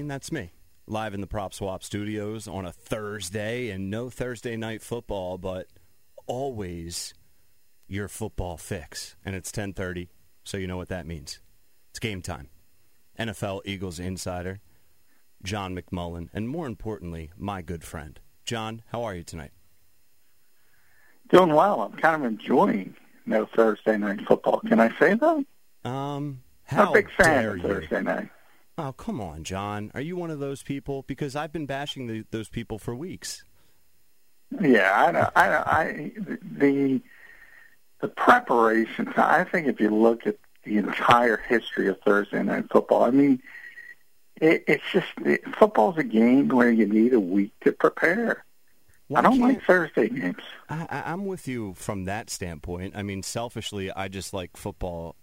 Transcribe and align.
And 0.00 0.10
that's 0.10 0.32
me, 0.32 0.50
live 0.86 1.12
in 1.12 1.20
the 1.20 1.26
Prop 1.26 1.52
Swap 1.52 1.84
studios 1.84 2.48
on 2.48 2.64
a 2.64 2.72
Thursday, 2.72 3.68
and 3.68 3.90
no 3.90 4.08
Thursday 4.08 4.56
night 4.56 4.80
football, 4.80 5.36
but 5.36 5.66
always 6.26 7.12
your 7.86 8.08
football 8.08 8.56
fix. 8.56 9.14
And 9.22 9.36
it's 9.36 9.52
10:30, 9.52 10.08
so 10.42 10.56
you 10.56 10.66
know 10.66 10.78
what 10.78 10.88
that 10.88 11.06
means. 11.06 11.40
It's 11.90 11.98
game 11.98 12.22
time. 12.22 12.48
NFL 13.18 13.60
Eagles 13.66 13.98
insider 13.98 14.60
John 15.42 15.76
McMullen, 15.76 16.30
and 16.32 16.48
more 16.48 16.66
importantly, 16.66 17.30
my 17.36 17.60
good 17.60 17.84
friend 17.84 18.18
John. 18.46 18.80
How 18.86 19.04
are 19.04 19.14
you 19.14 19.22
tonight? 19.22 19.52
Doing 21.30 21.52
well. 21.52 21.82
I'm 21.82 21.92
kind 21.92 22.16
of 22.16 22.24
enjoying 22.24 22.96
no 23.26 23.46
Thursday 23.54 23.98
night 23.98 24.26
football. 24.26 24.60
Can 24.60 24.80
I 24.80 24.98
say 24.98 25.12
that? 25.12 25.44
Um, 25.84 26.42
how 26.64 26.84
I'm 26.84 26.88
a 26.88 26.92
big 26.92 27.10
fan 27.10 27.44
of 27.44 27.56
you? 27.58 27.62
Thursday 27.62 28.00
night. 28.02 28.30
Oh, 28.82 28.94
come 28.94 29.20
on, 29.20 29.44
John. 29.44 29.90
Are 29.94 30.00
you 30.00 30.16
one 30.16 30.30
of 30.30 30.38
those 30.38 30.62
people? 30.62 31.04
Because 31.06 31.36
I've 31.36 31.52
been 31.52 31.66
bashing 31.66 32.06
the, 32.06 32.24
those 32.30 32.48
people 32.48 32.78
for 32.78 32.94
weeks. 32.94 33.44
Yeah, 34.58 34.90
I 35.06 35.12
know. 35.12 35.30
I 35.36 35.48
know. 35.48 35.62
I 35.66 36.12
the 36.58 37.02
the 38.00 38.08
preparation. 38.08 39.12
I 39.18 39.44
think 39.44 39.66
if 39.68 39.80
you 39.80 39.90
look 39.90 40.26
at 40.26 40.36
the 40.64 40.78
entire 40.78 41.36
history 41.36 41.88
of 41.88 42.00
Thursday 42.00 42.42
night 42.42 42.70
football, 42.72 43.02
I 43.02 43.10
mean, 43.10 43.42
it, 44.40 44.64
it's 44.66 44.84
just 44.90 45.08
it, 45.26 45.42
football's 45.56 45.98
a 45.98 46.02
game 46.02 46.48
where 46.48 46.70
you 46.70 46.86
need 46.86 47.12
a 47.12 47.20
week 47.20 47.52
to 47.60 47.72
prepare. 47.72 48.46
Why 49.08 49.18
I 49.18 49.22
don't 49.22 49.40
like 49.40 49.62
Thursday 49.62 50.08
games. 50.08 50.42
I, 50.70 51.02
I'm 51.04 51.26
with 51.26 51.46
you 51.46 51.74
from 51.74 52.06
that 52.06 52.30
standpoint. 52.30 52.94
I 52.96 53.02
mean, 53.02 53.22
selfishly, 53.22 53.92
I 53.92 54.08
just 54.08 54.32
like 54.32 54.56
football. 54.56 55.16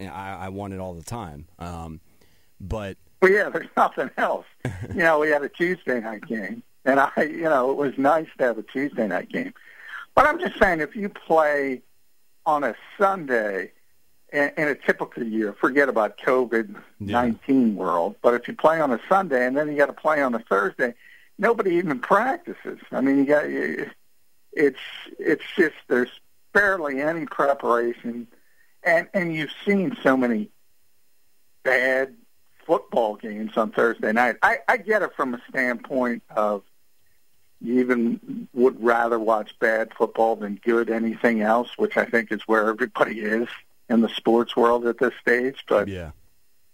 I, 0.00 0.06
I 0.34 0.48
want 0.48 0.74
it 0.74 0.80
all 0.80 0.94
the 0.94 1.04
time. 1.04 1.46
Um, 1.60 2.00
but 2.60 2.96
Well, 3.22 3.30
yeah, 3.30 3.48
there's 3.48 3.68
nothing 3.76 4.10
else. 4.16 4.46
you 4.88 4.94
know, 4.94 5.18
we 5.18 5.30
had 5.30 5.42
a 5.42 5.48
Tuesday 5.48 6.00
night 6.00 6.26
game, 6.26 6.62
and 6.84 7.00
I, 7.00 7.10
you 7.22 7.42
know, 7.42 7.70
it 7.70 7.76
was 7.76 7.96
nice 7.96 8.28
to 8.38 8.44
have 8.44 8.58
a 8.58 8.62
Tuesday 8.62 9.06
night 9.06 9.30
game. 9.30 9.54
But 10.14 10.26
I'm 10.26 10.40
just 10.40 10.58
saying, 10.58 10.80
if 10.80 10.96
you 10.96 11.08
play 11.08 11.82
on 12.44 12.64
a 12.64 12.74
Sunday 12.98 13.72
in, 14.32 14.50
in 14.56 14.68
a 14.68 14.74
typical 14.74 15.22
year, 15.22 15.54
forget 15.60 15.88
about 15.88 16.18
COVID 16.18 16.74
nineteen 16.98 17.76
world. 17.76 18.16
But 18.22 18.34
if 18.34 18.48
you 18.48 18.54
play 18.54 18.80
on 18.80 18.90
a 18.92 19.00
Sunday 19.08 19.46
and 19.46 19.56
then 19.56 19.68
you 19.68 19.76
got 19.76 19.86
to 19.86 19.92
play 19.92 20.20
on 20.20 20.34
a 20.34 20.40
Thursday, 20.40 20.94
nobody 21.38 21.76
even 21.76 22.00
practices. 22.00 22.80
I 22.90 23.00
mean, 23.00 23.18
you 23.18 23.24
got 23.26 23.44
it's 23.46 24.80
it's 25.18 25.44
just 25.56 25.76
there's 25.88 26.10
barely 26.52 27.00
any 27.00 27.26
preparation, 27.26 28.26
and 28.82 29.08
and 29.14 29.32
you've 29.34 29.52
seen 29.64 29.96
so 30.02 30.16
many 30.16 30.50
bad 31.62 32.14
football 32.68 33.16
games 33.16 33.56
on 33.56 33.72
Thursday 33.72 34.12
night. 34.12 34.36
I, 34.42 34.58
I 34.68 34.76
get 34.76 35.00
it 35.02 35.14
from 35.16 35.32
a 35.32 35.40
standpoint 35.48 36.22
of 36.36 36.62
you 37.60 37.80
even 37.80 38.46
would 38.52 38.82
rather 38.84 39.18
watch 39.18 39.58
bad 39.58 39.92
football 39.96 40.36
than 40.36 40.60
good 40.62 40.90
anything 40.90 41.40
else, 41.40 41.70
which 41.78 41.96
I 41.96 42.04
think 42.04 42.30
is 42.30 42.42
where 42.46 42.68
everybody 42.68 43.20
is 43.20 43.48
in 43.88 44.02
the 44.02 44.08
sports 44.10 44.54
world 44.54 44.86
at 44.86 44.98
this 44.98 45.14
stage. 45.20 45.64
But 45.66 45.88
yeah, 45.88 46.10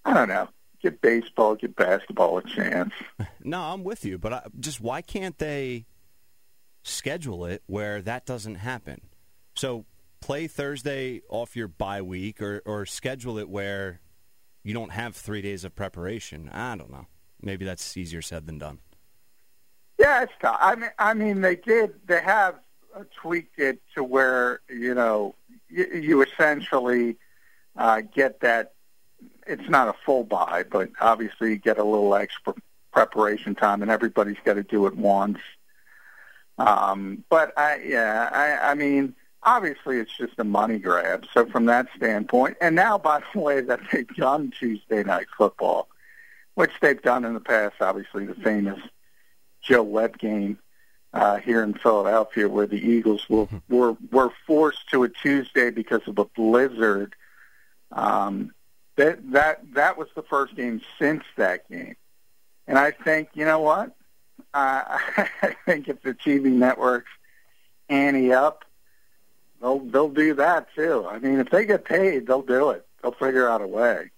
I 0.05 0.13
don't 0.13 0.29
know. 0.29 0.49
Give 0.83 1.01
baseball, 1.01 1.55
give 1.55 1.77
basketball 1.77 2.39
a 2.39 2.43
chance. 2.43 2.93
no, 3.45 3.61
I'm 3.61 3.85
with 3.85 4.05
you. 4.05 4.19
But 4.19 4.33
I, 4.33 4.43
just 4.59 4.81
why 4.81 5.01
can't 5.01 5.39
they 5.39 5.87
schedule 6.83 7.47
it 7.47 7.63
where 7.67 8.03
that 8.03 8.27
doesn't 8.27 8.57
happen? 8.57 9.01
So 9.55 9.87
play 10.21 10.49
Thursday 10.49 11.23
off 11.31 11.55
your 11.55 11.69
bye 11.69 12.03
week, 12.03 12.43
or 12.43 12.63
or 12.67 12.85
schedule 12.85 13.39
it 13.39 13.49
where 13.49 14.01
you 14.65 14.75
don't 14.75 14.91
have 14.91 15.15
three 15.15 15.43
days 15.43 15.65
of 15.65 15.77
preparation. 15.77 16.49
I 16.49 16.75
don't 16.77 16.91
know. 16.91 17.07
Maybe 17.41 17.65
that's 17.65 17.97
easier 17.97 18.23
said 18.23 18.47
than 18.47 18.59
done. 18.59 18.79
Yeah, 19.99 20.23
it's 20.23 20.33
tough. 20.41 20.59
I 20.61 20.75
mean, 20.75 20.91
I 20.99 21.15
mean, 21.15 21.41
they 21.43 21.55
did. 21.55 21.95
They 22.07 22.21
have 22.21 22.57
tweaked 23.15 23.59
it 23.59 23.81
to 23.95 24.03
where 24.03 24.61
you 24.69 24.95
know 24.95 25.35
you, 25.69 25.87
you 25.87 26.23
essentially 26.23 27.17
uh, 27.77 28.01
get 28.01 28.41
that. 28.41 28.73
It's 29.47 29.69
not 29.69 29.89
a 29.89 29.95
full 30.05 30.25
buy, 30.25 30.65
but 30.69 30.91
obviously 31.01 31.51
you 31.51 31.57
get 31.57 31.79
a 31.79 31.85
little 31.85 32.15
extra 32.15 32.55
preparation 32.93 33.55
time, 33.55 33.83
and 33.83 33.91
everybody's 33.91 34.39
got 34.45 34.55
to 34.55 34.63
do 34.63 34.87
it 34.87 34.97
once. 34.97 35.39
Um, 36.57 37.25
but 37.29 37.53
I, 37.59 37.81
yeah, 37.85 38.31
I, 38.33 38.71
I 38.71 38.75
mean, 38.75 39.15
obviously 39.45 39.99
it's 39.99 40.17
just 40.17 40.35
a 40.39 40.45
money 40.45 40.79
grab. 40.79 41.27
So 41.33 41.47
from 41.47 41.67
that 41.67 41.89
standpoint, 41.97 42.57
and 42.61 42.75
now 42.75 42.99
by 42.99 43.23
the 43.33 43.41
way 43.41 43.61
that 43.61 43.81
they've 43.93 44.09
done 44.17 44.53
Tuesday 44.59 45.03
night 45.03 45.27
football, 45.37 45.89
which 46.55 46.73
they've 46.81 47.01
done 47.01 47.25
in 47.25 47.35
the 47.35 47.41
past, 47.41 47.77
obviously 47.81 48.27
the 48.27 48.35
famous 48.35 48.81
Joe 49.61 49.83
Webb 49.83 50.19
game 50.19 50.59
uh, 51.13 51.37
here 51.37 51.63
in 51.63 51.75
Philadelphia, 51.75 52.49
where 52.49 52.67
the 52.67 52.79
Eagles 52.79 53.29
were, 53.29 53.47
were 53.69 53.97
were 54.11 54.33
forced 54.47 54.89
to 54.91 55.05
a 55.05 55.09
Tuesday 55.09 55.71
because 55.71 56.07
of 56.07 56.19
a 56.19 56.25
blizzard. 56.25 57.15
Um, 57.93 58.53
that 58.97 59.31
that 59.33 59.75
that 59.75 59.97
was 59.97 60.09
the 60.15 60.23
first 60.23 60.57
game 60.57 60.81
since 60.99 61.25
that 61.37 61.69
game, 61.71 61.97
and 62.67 62.79
I 62.79 62.91
think 62.91 63.29
you 63.35 63.45
know 63.45 63.61
what? 63.61 63.95
Uh, 64.53 64.83
I 65.43 65.57
think 65.65 65.89
if 65.89 66.03
the 66.03 66.15
TV 66.15 66.47
networks 66.47 67.11
ante 67.89 68.33
up, 68.33 68.65
they'll 69.65 69.79
they'll 69.81 70.09
do 70.11 70.35
that 70.35 70.69
too. 70.77 71.07
I 71.11 71.19
mean, 71.19 71.41
if 71.41 71.49
they 71.51 71.65
get 71.65 71.85
paid, 71.85 72.27
they'll 72.27 72.43
do 72.43 72.71
it. 72.71 72.87
They'll 73.03 73.13
figure 73.13 73.49
out 73.49 73.63
a 73.63 73.67
way. 73.67 74.11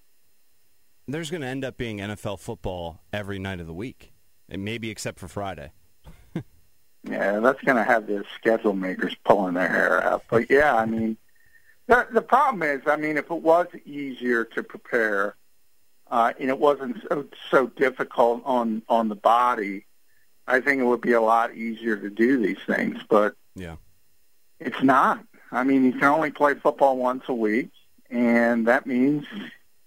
There's 1.09 1.31
going 1.31 1.43
to 1.43 1.47
end 1.47 1.65
up 1.65 1.77
being 1.77 1.99
NFL 1.99 2.41
football 2.41 3.01
every 3.13 3.39
night 3.39 3.61
of 3.61 3.69
the 3.69 3.73
week, 3.73 4.13
and 4.49 4.65
maybe 4.65 4.91
except 4.91 5.19
for 5.19 5.29
Friday. 5.29 5.71
Yeah, 7.09 7.39
that's 7.39 7.63
going 7.63 7.77
to 7.77 7.85
have 7.85 8.09
the 8.09 8.25
schedule 8.35 8.73
makers 8.73 9.15
pulling 9.25 9.55
their 9.55 9.69
hair 9.69 10.03
out. 10.03 10.25
But 10.29 10.51
yeah, 10.51 10.75
I 10.75 10.87
mean, 10.87 11.17
the 11.87 12.05
the 12.11 12.21
problem 12.21 12.65
is, 12.65 12.81
I 12.87 12.97
mean, 12.97 13.17
if 13.17 13.27
it 13.31 13.43
was 13.43 13.69
easier 13.85 14.45
to 14.45 14.63
prepare, 14.65 15.37
uh, 16.11 16.33
and 16.41 16.49
it 16.51 16.59
wasn't 16.59 16.97
so, 17.09 17.27
so 17.49 17.67
difficult 17.69 18.43
on 18.45 18.83
on 18.89 19.09
the 19.09 19.15
body, 19.15 19.87
I 20.49 20.59
think 20.61 20.81
it 20.81 20.85
would 20.85 21.01
be 21.01 21.13
a 21.13 21.21
lot 21.21 21.55
easier 21.55 21.97
to 21.97 22.11
do 22.11 22.39
these 22.45 22.59
things. 22.67 22.99
But 23.09 23.37
Yeah. 23.55 23.77
it's 24.59 24.83
not. 24.83 25.25
I 25.53 25.65
mean, 25.65 25.85
you 25.85 25.93
can 25.93 26.05
only 26.05 26.31
play 26.31 26.55
football 26.55 26.97
once 26.97 27.25
a 27.29 27.35
week, 27.35 27.71
and 28.11 28.67
that 28.67 28.87
means 28.87 29.25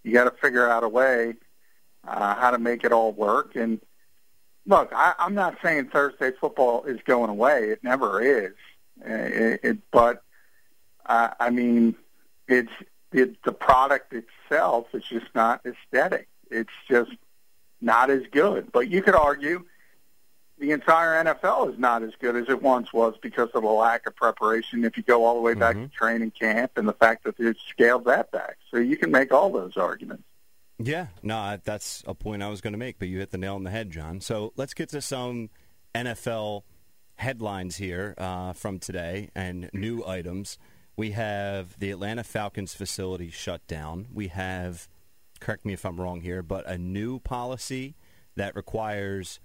you 0.03 0.13
got 0.13 0.25
to 0.25 0.31
figure 0.31 0.67
out 0.69 0.83
a 0.83 0.89
way 0.89 1.35
uh, 2.07 2.35
how 2.35 2.51
to 2.51 2.57
make 2.57 2.83
it 2.83 2.91
all 2.91 3.11
work. 3.11 3.55
And 3.55 3.79
look, 4.65 4.91
I, 4.95 5.13
I'm 5.19 5.35
not 5.35 5.57
saying 5.61 5.89
Thursday 5.89 6.31
football 6.39 6.83
is 6.85 6.99
going 7.05 7.29
away. 7.29 7.69
It 7.69 7.83
never 7.83 8.21
is. 8.21 8.53
Uh, 9.03 9.13
It, 9.13 9.59
it, 9.63 9.77
but 9.91 10.23
uh, 11.05 11.29
I 11.39 11.49
mean, 11.49 11.95
it's 12.47 12.71
it, 13.11 13.41
the 13.43 13.51
product 13.51 14.13
itself 14.13 14.87
is 14.93 15.03
just 15.03 15.27
not 15.33 15.61
aesthetic. 15.65 16.27
It's 16.51 16.69
just 16.89 17.11
not 17.81 18.09
as 18.09 18.23
good. 18.31 18.71
But 18.71 18.89
you 18.89 19.01
could 19.01 19.15
argue 19.15 19.65
the 20.59 20.71
entire 20.71 21.23
NFL 21.23 21.73
is 21.73 21.79
not 21.79 22.03
as 22.03 22.11
good 22.19 22.35
as 22.35 22.49
it 22.49 22.61
once 22.61 22.91
was 22.91 23.15
because 23.21 23.49
of 23.53 23.63
the 23.63 23.69
lack 23.69 24.05
of 24.05 24.15
preparation. 24.15 24.83
If 24.83 24.97
you 24.97 25.03
go 25.03 25.25
all 25.25 25.35
the 25.35 25.41
way 25.41 25.53
back 25.53 25.75
to 25.75 25.87
training 25.87 26.31
camp 26.31 26.73
and 26.75 26.87
the 26.87 26.93
fact 26.93 27.23
that 27.23 27.37
they've 27.37 27.55
scaled 27.69 28.05
that 28.05 28.31
back, 28.31 28.57
so 28.69 28.77
you 28.77 28.97
can 28.97 29.09
make 29.09 29.31
all 29.31 29.49
those 29.51 29.77
arguments. 29.77 30.23
Yeah, 30.77 31.07
no, 31.23 31.57
that's 31.63 32.03
a 32.07 32.13
point 32.13 32.43
I 32.43 32.49
was 32.49 32.61
going 32.61 32.73
to 32.73 32.77
make, 32.77 32.99
but 32.99 33.07
you 33.07 33.19
hit 33.19 33.31
the 33.31 33.37
nail 33.37 33.55
on 33.55 33.63
the 33.63 33.69
head, 33.69 33.91
John. 33.91 34.21
So 34.21 34.53
let's 34.55 34.73
get 34.73 34.89
to 34.89 35.01
some 35.01 35.49
NFL 35.93 36.63
headlines 37.15 37.77
here 37.77 38.15
uh, 38.17 38.53
from 38.53 38.79
today 38.79 39.29
and 39.35 39.69
new 39.73 40.05
items. 40.05 40.57
We 40.95 41.11
have 41.11 41.77
the 41.79 41.91
Atlanta 41.91 42.23
Falcons 42.23 42.73
facility 42.73 43.29
shut 43.29 43.65
down. 43.67 44.07
We 44.13 44.27
have, 44.27 44.87
correct 45.39 45.65
me 45.65 45.73
if 45.73 45.85
I'm 45.85 45.99
wrong 45.99 46.21
here, 46.21 46.41
but 46.41 46.65
a 46.67 46.77
new 46.77 47.19
policy 47.19 47.95
that 48.35 48.55
requires 48.55 49.39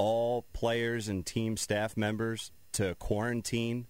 all 0.00 0.46
players 0.54 1.08
and 1.08 1.26
team 1.26 1.58
staff 1.58 1.94
members 1.94 2.52
to 2.72 2.94
quarantine, 2.94 3.86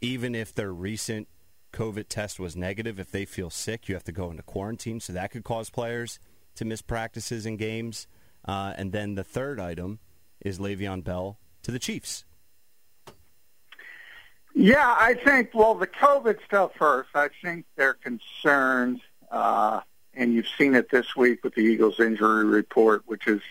even 0.00 0.32
if 0.32 0.54
their 0.54 0.72
recent 0.72 1.26
COVID 1.72 2.04
test 2.08 2.38
was 2.38 2.54
negative. 2.54 3.00
If 3.00 3.10
they 3.10 3.24
feel 3.24 3.50
sick, 3.50 3.88
you 3.88 3.96
have 3.96 4.04
to 4.04 4.12
go 4.12 4.30
into 4.30 4.44
quarantine. 4.44 5.00
So 5.00 5.12
that 5.12 5.32
could 5.32 5.42
cause 5.42 5.70
players 5.70 6.20
to 6.54 6.64
miss 6.64 6.82
practices 6.82 7.46
and 7.46 7.58
games. 7.58 8.06
Uh, 8.44 8.74
and 8.76 8.92
then 8.92 9.16
the 9.16 9.24
third 9.24 9.58
item 9.58 9.98
is 10.40 10.60
Le'Veon 10.60 11.02
Bell 11.02 11.40
to 11.64 11.72
the 11.72 11.80
Chiefs. 11.80 12.24
Yeah, 14.54 14.94
I 14.96 15.14
think, 15.14 15.50
well, 15.52 15.74
the 15.74 15.88
COVID 15.88 16.38
stuff 16.44 16.70
first. 16.78 17.08
I 17.12 17.28
think 17.42 17.66
they're 17.74 17.94
concerned, 17.94 19.00
uh, 19.32 19.80
and 20.14 20.32
you've 20.32 20.46
seen 20.56 20.76
it 20.76 20.92
this 20.92 21.16
week 21.16 21.42
with 21.42 21.56
the 21.56 21.62
Eagles 21.62 21.98
injury 21.98 22.44
report, 22.44 23.02
which 23.06 23.26
is, 23.26 23.42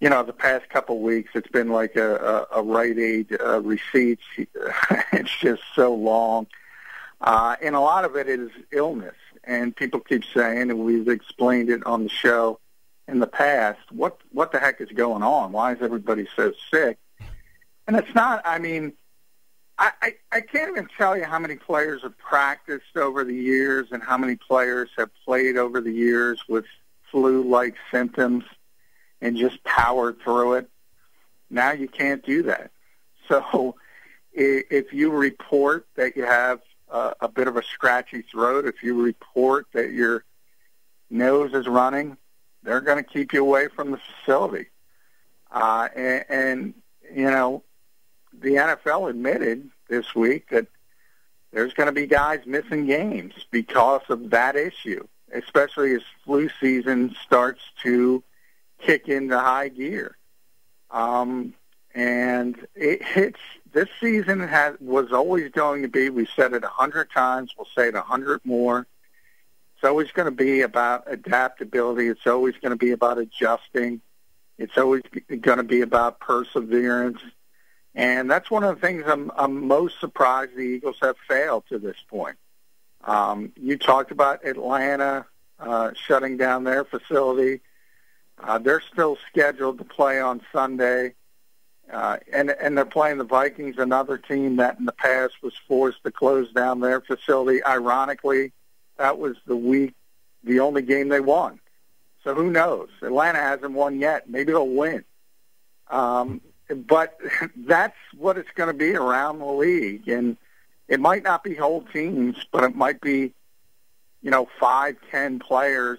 you 0.00 0.08
know, 0.08 0.22
the 0.22 0.32
past 0.32 0.68
couple 0.70 0.96
of 0.96 1.02
weeks, 1.02 1.30
it's 1.34 1.50
been 1.50 1.68
like 1.68 1.94
a, 1.94 2.46
a, 2.52 2.60
a 2.60 2.62
Rite 2.62 2.98
Aid 2.98 3.36
uh, 3.38 3.60
receipts. 3.60 4.24
it's 4.36 5.36
just 5.38 5.62
so 5.74 5.94
long. 5.94 6.46
Uh, 7.20 7.56
and 7.60 7.74
a 7.74 7.80
lot 7.80 8.06
of 8.06 8.16
it 8.16 8.28
is 8.28 8.50
illness. 8.72 9.16
And 9.44 9.76
people 9.76 10.00
keep 10.00 10.24
saying, 10.34 10.70
and 10.70 10.80
we've 10.80 11.08
explained 11.08 11.68
it 11.68 11.84
on 11.86 12.04
the 12.04 12.08
show 12.08 12.58
in 13.08 13.18
the 13.18 13.26
past, 13.26 13.80
what 13.90 14.18
what 14.32 14.52
the 14.52 14.58
heck 14.58 14.80
is 14.80 14.88
going 14.90 15.22
on? 15.22 15.52
Why 15.52 15.72
is 15.72 15.78
everybody 15.82 16.26
so 16.36 16.52
sick? 16.70 16.98
And 17.86 17.96
it's 17.96 18.14
not. 18.14 18.42
I 18.44 18.58
mean, 18.58 18.92
I, 19.78 19.90
I 20.00 20.14
I 20.30 20.40
can't 20.40 20.70
even 20.70 20.88
tell 20.96 21.16
you 21.16 21.24
how 21.24 21.38
many 21.38 21.56
players 21.56 22.02
have 22.02 22.16
practiced 22.18 22.96
over 22.96 23.24
the 23.24 23.34
years 23.34 23.88
and 23.90 24.02
how 24.02 24.16
many 24.16 24.36
players 24.36 24.90
have 24.96 25.10
played 25.24 25.56
over 25.56 25.80
the 25.80 25.92
years 25.92 26.40
with 26.48 26.66
flu-like 27.10 27.74
symptoms 27.90 28.44
and 29.20 29.36
just 29.36 29.62
powered 29.64 30.20
through 30.20 30.54
it. 30.54 30.70
Now 31.50 31.72
you 31.72 31.88
can't 31.88 32.24
do 32.24 32.44
that. 32.44 32.70
So 33.28 33.76
if 34.32 34.92
you 34.92 35.10
report 35.10 35.86
that 35.94 36.16
you 36.16 36.24
have 36.24 36.60
a, 36.88 37.14
a 37.20 37.28
bit 37.28 37.46
of 37.46 37.56
a 37.56 37.62
scratchy 37.62 38.22
throat, 38.22 38.66
if 38.66 38.82
you 38.82 39.00
report 39.00 39.68
that 39.72 39.92
your 39.92 40.24
nose 41.10 41.54
is 41.54 41.68
running, 41.68 42.16
they're 42.64 42.80
going 42.80 43.02
to 43.02 43.08
keep 43.08 43.32
you 43.32 43.42
away 43.42 43.68
from 43.68 43.92
the 43.92 43.98
facility. 43.98 44.66
Uh, 45.50 45.88
and, 45.94 46.24
and, 46.28 46.74
you 47.14 47.30
know, 47.30 47.62
the 48.32 48.54
NFL 48.54 49.10
admitted 49.10 49.70
this 49.88 50.14
week 50.14 50.48
that 50.50 50.66
there's 51.52 51.74
going 51.74 51.88
to 51.88 51.92
be 51.92 52.06
guys 52.06 52.40
missing 52.46 52.86
games 52.86 53.34
because 53.50 54.02
of 54.08 54.30
that 54.30 54.56
issue, 54.56 55.06
especially 55.32 55.94
as 55.94 56.02
flu 56.24 56.48
season 56.60 57.14
starts 57.24 57.60
to 57.82 58.22
kick 58.80 59.08
into 59.08 59.38
high 59.38 59.68
gear. 59.68 60.16
Um, 60.90 61.54
and 61.94 62.56
it, 62.74 63.02
it's 63.16 63.40
this 63.72 63.88
season 64.00 64.40
has 64.40 64.76
was 64.80 65.12
always 65.12 65.50
going 65.50 65.82
to 65.82 65.88
be. 65.88 66.10
We 66.10 66.26
said 66.36 66.52
it 66.52 66.64
a 66.64 66.68
hundred 66.68 67.10
times. 67.10 67.52
We'll 67.56 67.68
say 67.76 67.88
it 67.88 67.94
a 67.94 68.02
hundred 68.02 68.40
more. 68.44 68.86
It's 69.76 69.84
always 69.84 70.10
going 70.12 70.26
to 70.26 70.32
be 70.32 70.60
about 70.60 71.04
adaptability. 71.06 72.08
It's 72.08 72.26
always 72.26 72.54
going 72.56 72.70
to 72.70 72.76
be 72.76 72.90
about 72.90 73.18
adjusting. 73.18 74.00
It's 74.58 74.76
always 74.76 75.02
going 75.40 75.56
to 75.58 75.64
be 75.64 75.80
about 75.80 76.20
perseverance. 76.20 77.20
And 77.94 78.30
that's 78.30 78.50
one 78.50 78.62
of 78.62 78.74
the 78.74 78.86
things 78.86 79.04
I'm, 79.06 79.32
I'm 79.36 79.66
most 79.66 79.98
surprised 79.98 80.54
the 80.54 80.60
Eagles 80.60 80.96
have 81.00 81.16
failed 81.26 81.64
to 81.70 81.78
this 81.78 81.96
point. 82.08 82.36
Um, 83.04 83.52
you 83.56 83.78
talked 83.78 84.10
about 84.10 84.44
Atlanta 84.44 85.24
uh, 85.58 85.92
shutting 85.94 86.36
down 86.36 86.64
their 86.64 86.84
facility. 86.84 87.60
Uh, 88.42 88.58
they're 88.58 88.82
still 88.92 89.18
scheduled 89.28 89.78
to 89.78 89.84
play 89.84 90.20
on 90.20 90.40
Sunday. 90.52 91.14
Uh, 91.92 92.18
and 92.32 92.50
and 92.50 92.76
they're 92.76 92.84
playing 92.84 93.18
the 93.18 93.24
Vikings, 93.24 93.76
another 93.78 94.16
team 94.16 94.56
that 94.56 94.78
in 94.78 94.84
the 94.84 94.92
past 94.92 95.34
was 95.42 95.54
forced 95.66 96.04
to 96.04 96.12
close 96.12 96.50
down 96.52 96.78
their 96.80 97.00
facility. 97.00 97.64
Ironically, 97.64 98.52
that 98.96 99.18
was 99.18 99.36
the 99.46 99.56
week, 99.56 99.94
the 100.44 100.60
only 100.60 100.82
game 100.82 101.08
they 101.08 101.18
won. 101.18 101.58
So 102.22 102.34
who 102.34 102.50
knows? 102.50 102.90
Atlanta 103.02 103.38
hasn't 103.38 103.72
won 103.72 103.98
yet. 103.98 104.30
Maybe 104.30 104.52
they'll 104.52 104.68
win. 104.68 105.04
Um, 105.88 106.40
but 106.68 107.18
that's 107.56 107.96
what 108.16 108.38
it's 108.38 108.50
going 108.54 108.68
to 108.68 108.74
be 108.74 108.94
around 108.94 109.40
the 109.40 109.46
league, 109.46 110.08
and 110.08 110.36
it 110.86 111.00
might 111.00 111.24
not 111.24 111.42
be 111.42 111.54
whole 111.54 111.82
teams, 111.92 112.36
but 112.52 112.62
it 112.62 112.76
might 112.76 113.00
be, 113.00 113.32
you 114.22 114.30
know, 114.30 114.48
five, 114.60 114.96
ten 115.10 115.40
players 115.40 115.98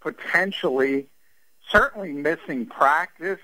potentially, 0.00 1.08
certainly 1.68 2.12
missing 2.12 2.66
practice 2.66 3.40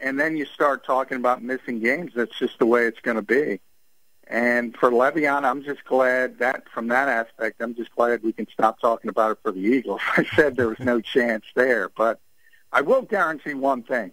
and 0.00 0.18
then 0.18 0.36
you 0.36 0.44
start 0.46 0.84
talking 0.84 1.16
about 1.16 1.42
missing 1.42 1.80
games. 1.80 2.12
That's 2.14 2.36
just 2.38 2.58
the 2.58 2.66
way 2.66 2.84
it's 2.84 3.00
going 3.00 3.16
to 3.16 3.22
be. 3.22 3.60
And 4.26 4.76
for 4.76 4.90
Le'Veon, 4.90 5.44
I'm 5.44 5.62
just 5.62 5.84
glad 5.84 6.38
that 6.38 6.68
from 6.68 6.88
that 6.88 7.08
aspect, 7.08 7.60
I'm 7.60 7.74
just 7.74 7.94
glad 7.94 8.22
we 8.22 8.32
can 8.32 8.46
stop 8.52 8.78
talking 8.78 9.08
about 9.08 9.32
it 9.32 9.38
for 9.42 9.52
the 9.52 9.60
Eagles. 9.60 10.02
I 10.16 10.24
said 10.36 10.56
there 10.56 10.68
was 10.68 10.80
no 10.80 11.00
chance 11.00 11.44
there, 11.54 11.88
but 11.96 12.20
I 12.70 12.82
will 12.82 13.02
guarantee 13.02 13.54
one 13.54 13.82
thing: 13.82 14.12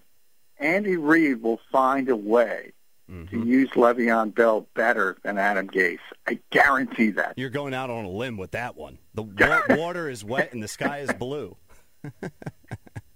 Andy 0.57 0.95
Reid 0.95 1.41
will 1.41 1.59
find 1.69 2.07
a 2.07 2.15
way 2.15 2.71
mm-hmm. 3.09 3.41
to 3.41 3.47
use 3.47 3.69
Le'Veon 3.71 4.33
Bell 4.33 4.67
better 4.73 5.17
than 5.23 5.37
Adam 5.37 5.67
Gase. 5.67 5.99
I 6.27 6.39
guarantee 6.51 7.11
that. 7.11 7.33
You're 7.37 7.49
going 7.49 7.73
out 7.73 7.89
on 7.89 8.05
a 8.05 8.09
limb 8.09 8.37
with 8.37 8.51
that 8.51 8.75
one. 8.75 8.97
The 9.13 9.23
water 9.69 10.09
is 10.09 10.23
wet 10.23 10.53
and 10.53 10.61
the 10.61 10.67
sky 10.67 10.99
is 10.99 11.11
blue. 11.13 11.55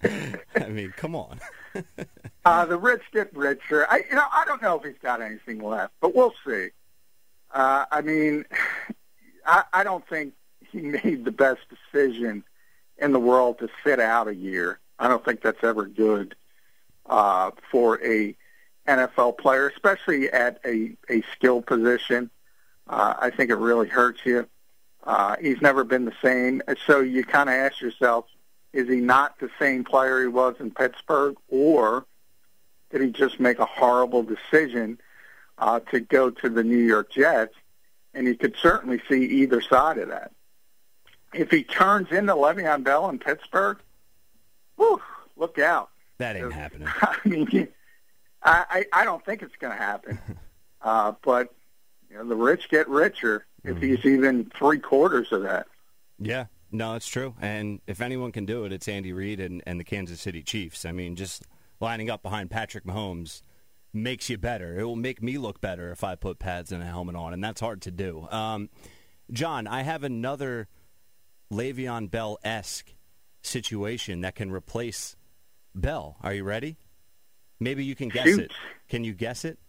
I 0.03 0.67
mean, 0.69 0.93
come 0.95 1.15
on. 1.15 1.39
uh, 2.45 2.65
the 2.65 2.77
rich 2.77 3.01
get 3.13 3.35
richer. 3.35 3.85
I, 3.89 4.03
you 4.09 4.15
know, 4.15 4.25
I 4.31 4.45
don't 4.45 4.61
know 4.61 4.77
if 4.77 4.83
he's 4.83 5.01
got 5.01 5.21
anything 5.21 5.61
left, 5.61 5.93
but 6.01 6.15
we'll 6.15 6.33
see. 6.45 6.69
Uh, 7.51 7.85
I 7.91 8.01
mean, 8.01 8.45
I, 9.45 9.63
I 9.73 9.83
don't 9.83 10.07
think 10.07 10.33
he 10.71 10.81
made 10.81 11.25
the 11.25 11.31
best 11.31 11.61
decision 11.69 12.43
in 12.97 13.11
the 13.11 13.19
world 13.19 13.59
to 13.59 13.69
sit 13.83 13.99
out 13.99 14.27
a 14.27 14.35
year. 14.35 14.79
I 14.99 15.07
don't 15.07 15.23
think 15.23 15.41
that's 15.41 15.63
ever 15.63 15.85
good 15.85 16.35
uh, 17.05 17.51
for 17.71 18.03
a 18.05 18.35
NFL 18.89 19.37
player, 19.37 19.69
especially 19.69 20.29
at 20.31 20.59
a, 20.65 20.91
a 21.09 21.21
skill 21.33 21.61
position. 21.61 22.29
Uh, 22.87 23.13
I 23.19 23.29
think 23.29 23.51
it 23.51 23.55
really 23.55 23.87
hurts 23.87 24.25
you. 24.25 24.47
Uh, 25.03 25.35
he's 25.39 25.61
never 25.61 25.83
been 25.83 26.05
the 26.05 26.13
same. 26.21 26.61
So 26.85 26.99
you 26.99 27.23
kind 27.23 27.49
of 27.49 27.55
ask 27.55 27.79
yourself, 27.81 28.25
is 28.73 28.87
he 28.87 28.97
not 28.97 29.39
the 29.39 29.49
same 29.59 29.83
player 29.83 30.21
he 30.21 30.27
was 30.27 30.55
in 30.59 30.71
Pittsburgh, 30.71 31.35
or 31.49 32.05
did 32.91 33.01
he 33.01 33.09
just 33.09 33.39
make 33.39 33.59
a 33.59 33.65
horrible 33.65 34.23
decision 34.23 34.99
uh, 35.57 35.79
to 35.91 35.99
go 35.99 36.29
to 36.29 36.49
the 36.49 36.63
New 36.63 36.77
York 36.77 37.11
Jets? 37.11 37.55
And 38.13 38.27
you 38.27 38.35
could 38.35 38.55
certainly 38.59 39.01
see 39.07 39.23
either 39.23 39.61
side 39.61 39.99
of 39.99 40.09
that. 40.09 40.31
If 41.33 41.51
he 41.51 41.63
turns 41.63 42.11
into 42.11 42.33
Le'Veon 42.33 42.83
Bell 42.83 43.07
in 43.09 43.19
Pittsburgh, 43.19 43.77
whew, 44.77 44.99
look 45.37 45.59
out. 45.59 45.89
That 46.17 46.35
ain't 46.35 46.51
happening. 46.51 46.87
I 47.01 47.17
mean, 47.23 47.67
I, 48.41 48.85
I 48.93 49.05
don't 49.05 49.23
think 49.25 49.41
it's 49.41 49.55
going 49.57 49.75
to 49.75 49.83
happen. 49.83 50.19
uh, 50.81 51.13
but 51.23 51.53
you 52.09 52.17
know, 52.17 52.27
the 52.27 52.35
rich 52.35 52.69
get 52.69 52.87
richer 52.87 53.45
if 53.63 53.75
mm-hmm. 53.75 53.83
he's 53.83 54.05
even 54.05 54.51
three 54.57 54.79
quarters 54.79 55.31
of 55.31 55.43
that. 55.43 55.67
Yeah, 56.17 56.45
no, 56.71 56.95
it's 56.95 57.07
true. 57.07 57.35
And 57.41 57.81
if 57.87 58.01
anyone 58.01 58.31
can 58.31 58.45
do 58.45 58.65
it, 58.65 58.71
it's 58.71 58.87
Andy 58.87 59.13
Reid 59.13 59.39
and, 59.39 59.61
and 59.65 59.79
the 59.79 59.83
Kansas 59.83 60.21
City 60.21 60.41
Chiefs. 60.41 60.85
I 60.85 60.91
mean, 60.91 61.15
just 61.15 61.43
lining 61.79 62.09
up 62.09 62.21
behind 62.21 62.49
Patrick 62.49 62.85
Mahomes 62.85 63.41
makes 63.93 64.29
you 64.29 64.37
better. 64.37 64.79
It 64.79 64.83
will 64.83 64.95
make 64.95 65.21
me 65.21 65.37
look 65.37 65.61
better 65.61 65.91
if 65.91 66.03
I 66.03 66.15
put 66.15 66.39
pads 66.39 66.71
and 66.71 66.83
a 66.83 66.85
helmet 66.85 67.15
on, 67.15 67.33
and 67.33 67.43
that's 67.43 67.61
hard 67.61 67.81
to 67.83 67.91
do. 67.91 68.27
Um, 68.29 68.69
John, 69.31 69.67
I 69.67 69.83
have 69.83 70.03
another 70.03 70.67
Le'Veon 71.51 72.09
Bell 72.09 72.37
esque 72.43 72.93
situation 73.41 74.21
that 74.21 74.35
can 74.35 74.51
replace 74.51 75.15
Bell. 75.73 76.17
Are 76.21 76.33
you 76.33 76.43
ready? 76.43 76.77
Maybe 77.59 77.83
you 77.83 77.95
can 77.95 78.09
guess 78.09 78.25
Shoot. 78.25 78.39
it. 78.39 78.51
Can 78.87 79.03
you 79.03 79.13
guess 79.13 79.45
it? 79.45 79.59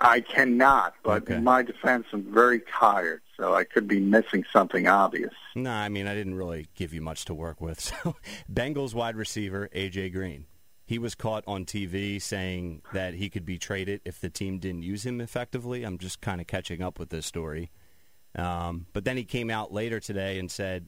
I 0.00 0.20
cannot, 0.20 0.94
but 1.02 1.22
okay. 1.22 1.36
in 1.36 1.44
my 1.44 1.62
defense, 1.62 2.06
I'm 2.12 2.32
very 2.32 2.62
tired, 2.78 3.22
so 3.36 3.54
I 3.54 3.64
could 3.64 3.88
be 3.88 3.98
missing 3.98 4.44
something 4.52 4.86
obvious. 4.86 5.32
No, 5.54 5.70
I 5.70 5.88
mean, 5.88 6.06
I 6.06 6.14
didn't 6.14 6.34
really 6.34 6.66
give 6.74 6.92
you 6.92 7.00
much 7.00 7.24
to 7.26 7.34
work 7.34 7.60
with. 7.60 7.80
So, 8.04 8.16
Bengals 8.52 8.94
wide 8.94 9.16
receiver, 9.16 9.68
A.J. 9.72 10.10
Green. 10.10 10.46
He 10.84 10.98
was 10.98 11.14
caught 11.14 11.44
on 11.46 11.64
TV 11.64 12.20
saying 12.20 12.82
that 12.92 13.14
he 13.14 13.28
could 13.28 13.44
be 13.44 13.58
traded 13.58 14.00
if 14.04 14.20
the 14.20 14.30
team 14.30 14.58
didn't 14.58 14.82
use 14.82 15.04
him 15.04 15.20
effectively. 15.20 15.82
I'm 15.82 15.98
just 15.98 16.20
kind 16.20 16.40
of 16.40 16.46
catching 16.46 16.82
up 16.82 16.98
with 16.98 17.10
this 17.10 17.26
story. 17.26 17.70
Um, 18.36 18.86
but 18.92 19.04
then 19.04 19.16
he 19.16 19.24
came 19.24 19.50
out 19.50 19.72
later 19.72 19.98
today 19.98 20.38
and 20.38 20.50
said 20.50 20.86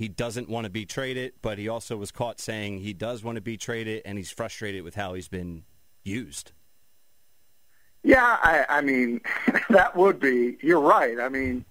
he 0.00 0.08
doesn't 0.08 0.48
want 0.48 0.64
to 0.64 0.70
be 0.70 0.86
traded, 0.86 1.34
but 1.42 1.58
he 1.58 1.68
also 1.68 1.94
was 1.94 2.10
caught 2.10 2.40
saying 2.40 2.78
he 2.78 2.94
does 2.94 3.22
want 3.22 3.36
to 3.36 3.42
be 3.42 3.58
traded 3.58 4.00
and 4.06 4.16
he's 4.16 4.30
frustrated 4.30 4.82
with 4.82 4.94
how 4.94 5.12
he's 5.12 5.28
been 5.28 5.62
used. 6.04 6.52
Yeah, 8.02 8.38
I, 8.42 8.64
I 8.70 8.80
mean, 8.80 9.20
that 9.68 9.94
would 9.94 10.18
be. 10.18 10.56
You're 10.62 10.80
right. 10.80 11.20
I 11.20 11.28
mean, 11.28 11.66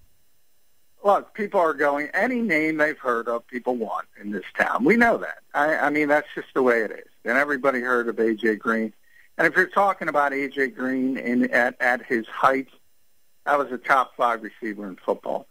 look, 1.04 1.34
people 1.34 1.58
are 1.58 1.74
going 1.74 2.06
any 2.14 2.40
name 2.40 2.76
they've 2.76 2.96
heard 2.96 3.26
of. 3.26 3.44
People 3.48 3.74
want 3.74 4.06
in 4.20 4.30
this 4.30 4.44
town. 4.56 4.84
We 4.84 4.96
know 4.96 5.16
that. 5.16 5.38
I, 5.52 5.74
I 5.78 5.90
mean, 5.90 6.06
that's 6.06 6.28
just 6.32 6.54
the 6.54 6.62
way 6.62 6.82
it 6.82 6.92
is. 6.92 7.08
And 7.24 7.36
everybody 7.36 7.80
heard 7.80 8.06
of 8.06 8.14
AJ 8.14 8.60
Green. 8.60 8.92
And 9.38 9.48
if 9.48 9.56
you're 9.56 9.66
talking 9.66 10.06
about 10.06 10.30
AJ 10.30 10.76
Green 10.76 11.16
in 11.16 11.50
at 11.50 11.74
at 11.80 12.06
his 12.06 12.28
height, 12.28 12.68
that 13.44 13.58
was 13.58 13.72
a 13.72 13.78
top 13.78 14.14
five 14.16 14.40
receiver 14.44 14.86
in 14.86 14.94
football. 15.04 15.48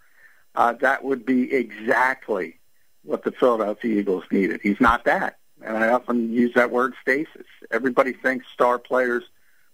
Uh, 0.55 0.71
that 0.79 1.03
would 1.03 1.25
be 1.25 1.53
exactly 1.53 2.58
what 3.03 3.23
the 3.23 3.31
Philadelphia 3.31 3.99
Eagles 3.99 4.23
needed. 4.31 4.61
He's 4.61 4.79
not 4.79 5.05
that, 5.05 5.37
and 5.61 5.77
I 5.77 5.89
often 5.89 6.33
use 6.33 6.53
that 6.55 6.71
word 6.71 6.93
stasis. 7.01 7.45
Everybody 7.71 8.13
thinks 8.13 8.45
star 8.53 8.79
players 8.79 9.23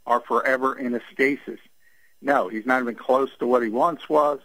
are 0.05 0.21
forever 0.21 0.77
in 0.77 0.93
a 0.95 1.01
stasis. 1.11 1.59
No, 2.21 2.47
he's 2.47 2.65
not 2.65 2.81
even 2.81 2.95
close 2.95 3.29
to 3.39 3.47
what 3.47 3.63
he 3.63 3.69
once 3.69 4.07
was. 4.09 4.39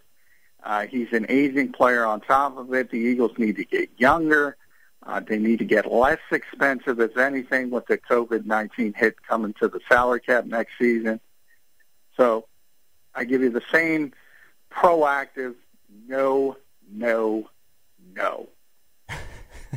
Uh, 0.63 0.85
he's 0.85 1.11
an 1.13 1.25
aging 1.29 1.71
player 1.71 2.05
on 2.05 2.21
top 2.21 2.57
of 2.57 2.73
it. 2.73 2.91
The 2.91 2.97
Eagles 2.97 3.37
need 3.37 3.55
to 3.55 3.65
get 3.65 3.89
younger. 3.97 4.57
Uh, 5.03 5.19
they 5.19 5.39
need 5.39 5.57
to 5.59 5.65
get 5.65 5.91
less 5.91 6.19
expensive, 6.31 6.99
if 6.99 7.17
anything, 7.17 7.71
with 7.71 7.87
the 7.87 7.97
COVID-19 7.97 8.95
hit 8.95 9.15
coming 9.23 9.53
to 9.59 9.67
the 9.67 9.79
salary 9.89 10.19
cap 10.19 10.45
next 10.45 10.73
season. 10.77 11.19
So 12.15 12.45
I 13.15 13.23
give 13.23 13.41
you 13.41 13.49
the 13.49 13.63
same 13.71 14.13
proactive 14.71 15.55
no, 16.07 16.57
no, 16.91 17.49
no. 18.15 18.49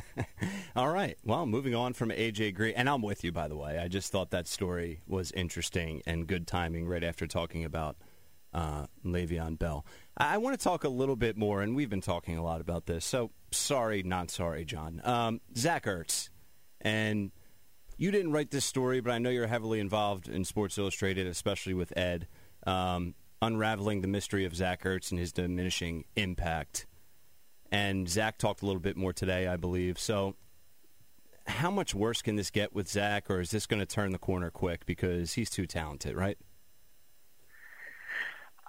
All 0.77 0.91
right. 0.91 1.17
Well, 1.25 1.47
moving 1.47 1.75
on 1.75 1.93
from 1.93 2.11
AJ 2.11 2.55
Green, 2.55 2.75
and 2.75 2.89
I'm 2.89 3.03
with 3.03 3.25
you, 3.25 3.33
by 3.33 3.49
the 3.49 3.57
way. 3.57 3.79
I 3.79 3.89
just 3.89 4.11
thought 4.13 4.31
that 4.31 4.47
story 4.47 5.01
was 5.07 5.33
interesting 5.33 6.03
and 6.07 6.27
good 6.27 6.47
timing 6.47 6.87
right 6.87 7.05
after 7.05 7.27
talking 7.27 7.65
about 7.65 7.97
uh, 8.53 8.87
Le'Veon 9.05 9.59
Bell. 9.59 9.85
I, 10.17 10.35
I 10.35 10.39
want 10.39 10.59
to 10.59 10.63
talk 10.63 10.85
a 10.85 10.89
little 10.89 11.17
bit 11.17 11.37
more, 11.37 11.63
and 11.63 11.75
we've 11.75 11.91
been 11.91 12.01
talking 12.01 12.39
a 12.39 12.43
lot 12.43 12.61
about 12.61 12.87
this. 12.87 13.05
So 13.05 13.31
sorry, 13.51 14.03
not 14.03 14.31
sorry, 14.31 14.65
John. 14.65 15.01
Um, 15.05 15.41
Zach 15.57 15.85
Ertz, 15.85 16.31
and 16.81 17.33
you 17.97 18.11
didn't 18.11 18.33
write 18.33 18.51
this 18.51 18.65
story, 18.65 19.01
but 19.01 19.13
I 19.13 19.19
know 19.19 19.31
you're 19.31 19.47
heavily 19.47 19.81
involved 19.81 20.29
in 20.29 20.45
Sports 20.45 20.79
Illustrated, 20.79 21.27
especially 21.27 21.75
with 21.75 21.97
Ed, 21.97 22.29
um, 22.67 23.15
unraveling 23.43 24.01
the 24.01 24.09
mystery 24.09 24.45
of 24.45 24.55
Zach 24.55 24.85
Ertz 24.85 25.11
and 25.11 25.19
his 25.19 25.33
diminishing 25.33 26.05
impact. 26.17 26.87
And 27.75 28.09
Zach 28.09 28.39
talked 28.39 28.63
a 28.63 28.67
little 28.67 28.81
bit 28.81 28.97
more 28.97 29.13
today, 29.13 29.49
I 29.49 29.57
believe. 29.57 29.99
So, 29.99 30.37
how 31.49 31.73
much 31.73 31.93
worse 31.93 32.23
can 32.23 32.37
this 32.37 32.51
get 32.51 32.73
with 32.73 32.89
Zach, 32.89 33.29
or 33.29 33.41
is 33.41 33.51
this 33.51 33.67
going 33.67 33.81
to 33.81 33.87
turn 33.87 34.13
the 34.13 34.19
corner 34.19 34.49
quick 34.49 34.87
because 34.87 35.33
he's 35.33 35.51
too 35.51 35.67
talented, 35.67 36.15
right? 36.15 36.39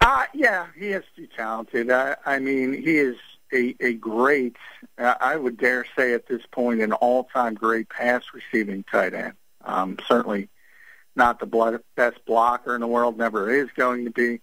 Uh, 0.01 0.25
yeah, 0.33 0.65
he 0.75 0.87
is 0.87 1.03
too 1.15 1.27
talented. 1.37 1.91
I, 1.91 2.15
I 2.25 2.39
mean, 2.39 2.73
he 2.73 2.97
is 2.97 3.15
a, 3.53 3.75
a 3.79 3.93
great, 3.93 4.55
uh, 4.97 5.13
I 5.21 5.35
would 5.35 5.57
dare 5.57 5.85
say 5.95 6.15
at 6.15 6.27
this 6.27 6.41
point, 6.49 6.81
an 6.81 6.91
all-time 6.91 7.53
great 7.53 7.89
pass 7.89 8.23
receiving 8.33 8.83
tight 8.91 9.13
end. 9.13 9.33
Um, 9.63 9.99
certainly 10.07 10.49
not 11.15 11.39
the 11.39 11.45
blood, 11.45 11.79
best 11.95 12.25
blocker 12.25 12.73
in 12.73 12.81
the 12.81 12.87
world, 12.87 13.19
never 13.19 13.53
is 13.53 13.69
going 13.75 14.05
to 14.05 14.11
be. 14.11 14.41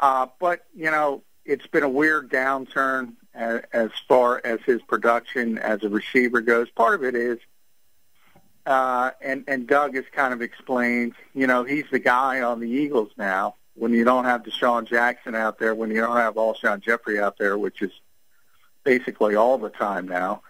Uh, 0.00 0.28
but, 0.38 0.66
you 0.72 0.92
know, 0.92 1.24
it's 1.44 1.66
been 1.66 1.82
a 1.82 1.88
weird 1.88 2.30
downturn 2.30 3.14
as, 3.34 3.62
as 3.72 3.90
far 4.08 4.40
as 4.44 4.60
his 4.66 4.82
production 4.82 5.58
as 5.58 5.82
a 5.82 5.88
receiver 5.88 6.40
goes. 6.40 6.70
Part 6.70 6.94
of 6.94 7.04
it 7.04 7.14
is, 7.14 7.38
uh, 8.66 9.10
and, 9.20 9.44
and 9.48 9.66
Doug 9.66 9.94
has 9.94 10.04
kind 10.12 10.32
of 10.32 10.42
explained, 10.42 11.14
you 11.34 11.46
know, 11.46 11.64
he's 11.64 11.86
the 11.90 11.98
guy 11.98 12.40
on 12.42 12.60
the 12.60 12.68
Eagles 12.68 13.10
now 13.16 13.56
when 13.74 13.92
you 13.92 14.04
don't 14.04 14.24
have 14.24 14.42
DeSean 14.42 14.86
Jackson 14.86 15.34
out 15.34 15.58
there, 15.58 15.74
when 15.74 15.90
you 15.90 16.00
don't 16.00 16.16
have 16.16 16.34
Alshon 16.34 16.80
Jeffery 16.80 17.18
out 17.18 17.38
there, 17.38 17.56
which 17.56 17.82
is 17.82 17.90
basically 18.84 19.34
all 19.34 19.58
the 19.58 19.70
time 19.70 20.06
now, 20.06 20.42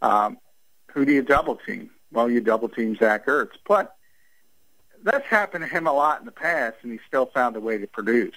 um, 0.00 0.38
who 0.92 1.04
do 1.04 1.12
you 1.12 1.22
double 1.22 1.56
team? 1.56 1.90
Well, 2.10 2.30
you 2.30 2.40
double 2.40 2.68
team 2.68 2.96
Zach 2.96 3.26
Ertz. 3.26 3.52
But 3.66 3.94
that's 5.02 5.26
happened 5.26 5.64
to 5.64 5.70
him 5.70 5.86
a 5.86 5.92
lot 5.92 6.20
in 6.20 6.26
the 6.26 6.32
past, 6.32 6.76
and 6.82 6.92
he 6.92 6.98
still 7.06 7.26
found 7.26 7.56
a 7.56 7.60
way 7.60 7.78
to 7.78 7.86
produce. 7.86 8.34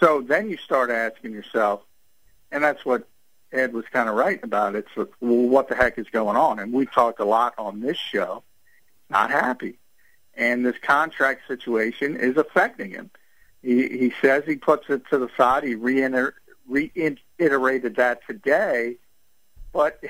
So 0.00 0.20
then 0.20 0.50
you 0.50 0.56
start 0.56 0.90
asking 0.90 1.32
yourself, 1.32 1.82
and 2.50 2.62
that's 2.62 2.84
what 2.84 3.06
Ed 3.54 3.72
was 3.72 3.84
kind 3.92 4.08
of 4.08 4.16
right 4.16 4.42
about. 4.42 4.74
It's 4.74 4.88
well, 4.96 5.06
what 5.20 5.68
the 5.68 5.74
heck 5.74 5.98
is 5.98 6.08
going 6.10 6.36
on? 6.36 6.58
And 6.58 6.72
we 6.72 6.86
talked 6.86 7.20
a 7.20 7.24
lot 7.24 7.54
on 7.56 7.80
this 7.80 7.96
show. 7.96 8.42
Not 9.08 9.30
happy, 9.30 9.78
and 10.34 10.66
this 10.66 10.76
contract 10.82 11.42
situation 11.46 12.16
is 12.16 12.36
affecting 12.36 12.90
him. 12.90 13.10
He, 13.62 13.88
he 13.88 14.12
says 14.20 14.44
he 14.46 14.56
puts 14.56 14.90
it 14.90 15.02
to 15.10 15.18
the 15.18 15.28
side. 15.36 15.62
He 15.62 15.74
reiter, 15.74 16.34
reiterated 16.66 17.96
that 17.96 18.26
today, 18.26 18.96
but 19.72 20.02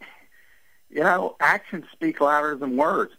you 0.90 1.00
know, 1.00 1.36
actions 1.40 1.84
speak 1.92 2.20
louder 2.20 2.56
than 2.56 2.76
words. 2.76 3.12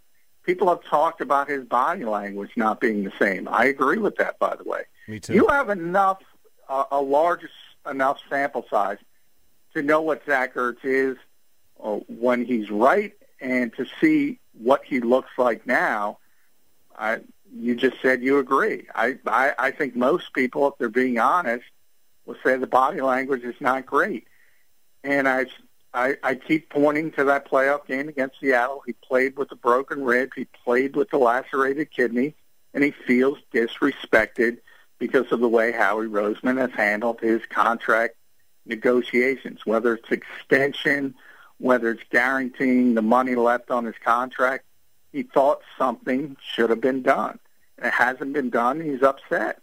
People 0.43 0.67
have 0.69 0.83
talked 0.83 1.22
about 1.22 1.48
his 1.48 1.63
body 1.65 2.03
language 2.03 2.51
not 2.55 2.81
being 2.81 3.03
the 3.03 3.13
same. 3.19 3.48
I 3.48 3.65
agree 3.65 3.98
with 3.98 4.15
that, 4.17 4.39
by 4.39 4.55
the 4.55 4.63
way. 4.63 4.81
Me 5.07 5.19
too. 5.19 5.33
You 5.33 5.48
have 5.48 5.69
enough, 5.69 6.22
uh, 6.67 6.86
a 6.91 7.01
large 7.01 7.41
enough 7.89 8.19
sample 8.29 8.65
size 8.69 8.98
to 9.73 9.81
know 9.81 10.01
what 10.01 10.25
Zach 10.25 10.55
Ertz 10.55 10.83
is 10.83 11.17
uh, 11.83 11.99
when 12.07 12.45
he's 12.45 12.69
right, 12.69 13.13
and 13.41 13.73
to 13.75 13.85
see 13.99 14.39
what 14.53 14.83
he 14.85 14.99
looks 14.99 15.31
like 15.37 15.65
now. 15.67 16.19
I, 16.97 17.19
you 17.55 17.75
just 17.75 18.01
said 18.01 18.23
you 18.23 18.39
agree. 18.39 18.87
I, 18.93 19.17
I, 19.25 19.53
I 19.57 19.71
think 19.71 19.95
most 19.95 20.33
people, 20.33 20.67
if 20.67 20.73
they're 20.77 20.89
being 20.89 21.19
honest, 21.19 21.65
will 22.25 22.35
say 22.43 22.57
the 22.57 22.67
body 22.67 23.01
language 23.01 23.43
is 23.43 23.55
not 23.59 23.85
great. 23.85 24.27
And 25.03 25.27
I, 25.27 25.45
I, 25.93 26.15
I 26.23 26.35
keep 26.35 26.69
pointing 26.69 27.11
to 27.11 27.25
that 27.25 27.49
playoff 27.49 27.85
game 27.85 28.09
against 28.09 28.39
Seattle. 28.39 28.83
He 28.85 28.93
played 28.93 29.37
with 29.37 29.51
a 29.51 29.55
broken 29.55 30.03
rib. 30.03 30.31
He 30.35 30.45
played 30.63 30.95
with 30.95 31.13
a 31.13 31.17
lacerated 31.17 31.91
kidney, 31.91 32.35
and 32.73 32.83
he 32.83 32.91
feels 32.91 33.39
disrespected 33.53 34.57
because 34.99 35.31
of 35.31 35.39
the 35.39 35.49
way 35.49 35.71
Howie 35.71 36.07
Roseman 36.07 36.57
has 36.57 36.71
handled 36.71 37.19
his 37.19 37.41
contract 37.49 38.15
negotiations, 38.65 39.65
whether 39.65 39.96
it's 39.96 40.12
extension, 40.12 41.15
whether 41.58 41.91
it's 41.91 42.03
guaranteeing 42.10 42.93
the 42.93 43.01
money 43.01 43.36
left 43.36 43.72
on 43.72 43.86
his 43.86 43.96
contract. 44.03 44.65
He 45.12 45.24
thought 45.24 45.62
something 45.77 46.38
should 46.41 46.70
have 46.70 46.82
been 46.82 47.01
done. 47.03 47.39
It 47.77 47.91
hasn't 47.91 48.34
been 48.34 48.50
done. 48.50 48.82
He's 48.82 49.03
upset. 49.03 49.60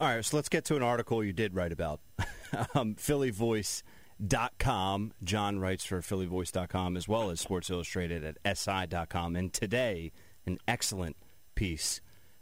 All 0.00 0.08
right, 0.08 0.24
so 0.24 0.36
let's 0.36 0.48
get 0.48 0.64
to 0.66 0.76
an 0.76 0.82
article 0.82 1.24
you 1.24 1.32
did 1.32 1.54
write 1.54 1.72
about. 1.72 2.00
um, 2.74 2.94
PhillyVoice.com. 2.94 5.12
John 5.24 5.58
writes 5.58 5.84
for 5.84 6.00
PhillyVoice.com 6.00 6.96
as 6.96 7.08
well 7.08 7.30
as 7.30 7.40
Sports 7.40 7.70
Illustrated 7.70 8.24
at 8.24 8.38
SI.com. 8.56 9.34
And 9.36 9.52
today, 9.52 10.12
an 10.46 10.58
excellent 10.68 11.16
piece 11.54 12.00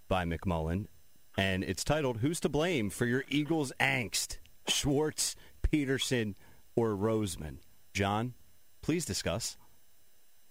by 0.09 0.25
McMullen. 0.25 0.87
And 1.38 1.64
it's 1.64 1.85
titled, 1.85 2.18
Who's 2.18 2.40
to 2.40 2.49
Blame 2.49 2.90
for 2.90 3.06
Your 3.06 3.25
Eagles' 3.28 3.73
Angst? 3.80 4.38
Schwartz, 4.68 5.37
Pederson, 5.62 6.35
or 6.75 6.90
Roseman? 6.90 7.58
John, 7.92 8.35
please 8.82 9.04
discuss. 9.04 9.56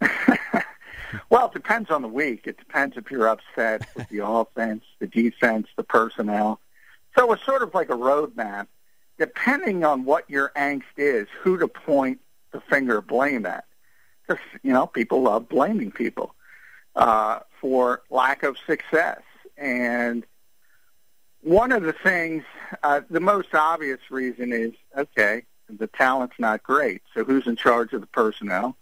well, 1.29 1.47
it 1.47 1.53
depends 1.53 1.89
on 1.89 2.01
the 2.01 2.07
week. 2.07 2.47
It 2.47 2.57
depends 2.57 2.97
if 2.97 3.11
you're 3.11 3.27
upset 3.27 3.87
with 3.95 4.09
the 4.09 4.19
offense, 4.25 4.83
the 4.99 5.07
defense, 5.07 5.67
the 5.75 5.83
personnel. 5.83 6.59
So 7.17 7.31
it's 7.31 7.45
sort 7.45 7.63
of 7.63 7.73
like 7.73 7.89
a 7.89 7.95
roadmap. 7.95 8.67
Depending 9.17 9.85
on 9.85 10.03
what 10.03 10.29
your 10.29 10.51
angst 10.57 10.83
is, 10.97 11.27
who 11.41 11.57
to 11.57 11.69
point 11.69 12.19
the 12.51 12.59
finger 12.59 12.97
of 12.97 13.07
blame 13.07 13.45
at. 13.45 13.65
Because, 14.27 14.43
you 14.61 14.73
know, 14.73 14.87
people 14.87 15.21
love 15.21 15.47
blaming 15.47 15.91
people 15.91 16.35
uh, 16.95 17.39
for 17.61 18.01
lack 18.09 18.43
of 18.43 18.57
success. 18.67 19.21
And 19.57 20.25
one 21.45 21.71
of 21.71 21.83
the 21.83 21.93
things, 21.93 22.43
uh, 22.81 23.01
the 23.07 23.19
most 23.19 23.53
obvious 23.53 23.99
reason 24.09 24.51
is, 24.51 24.71
okay, 24.97 25.43
the 25.69 25.85
talent's 25.85 26.33
not 26.39 26.63
great. 26.63 27.03
So 27.13 27.23
who's 27.23 27.45
in 27.45 27.55
charge 27.55 27.93
of 27.93 28.01
the 28.01 28.07
personnel? 28.07 28.75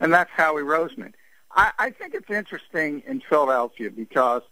And 0.00 0.12
that's 0.12 0.30
Howie 0.30 0.62
Roseman. 0.62 1.14
I, 1.50 1.72
I 1.78 1.90
think 1.90 2.12
it's 2.14 2.30
interesting 2.30 3.02
in 3.06 3.22
Philadelphia 3.22 3.90
because, 3.90 4.42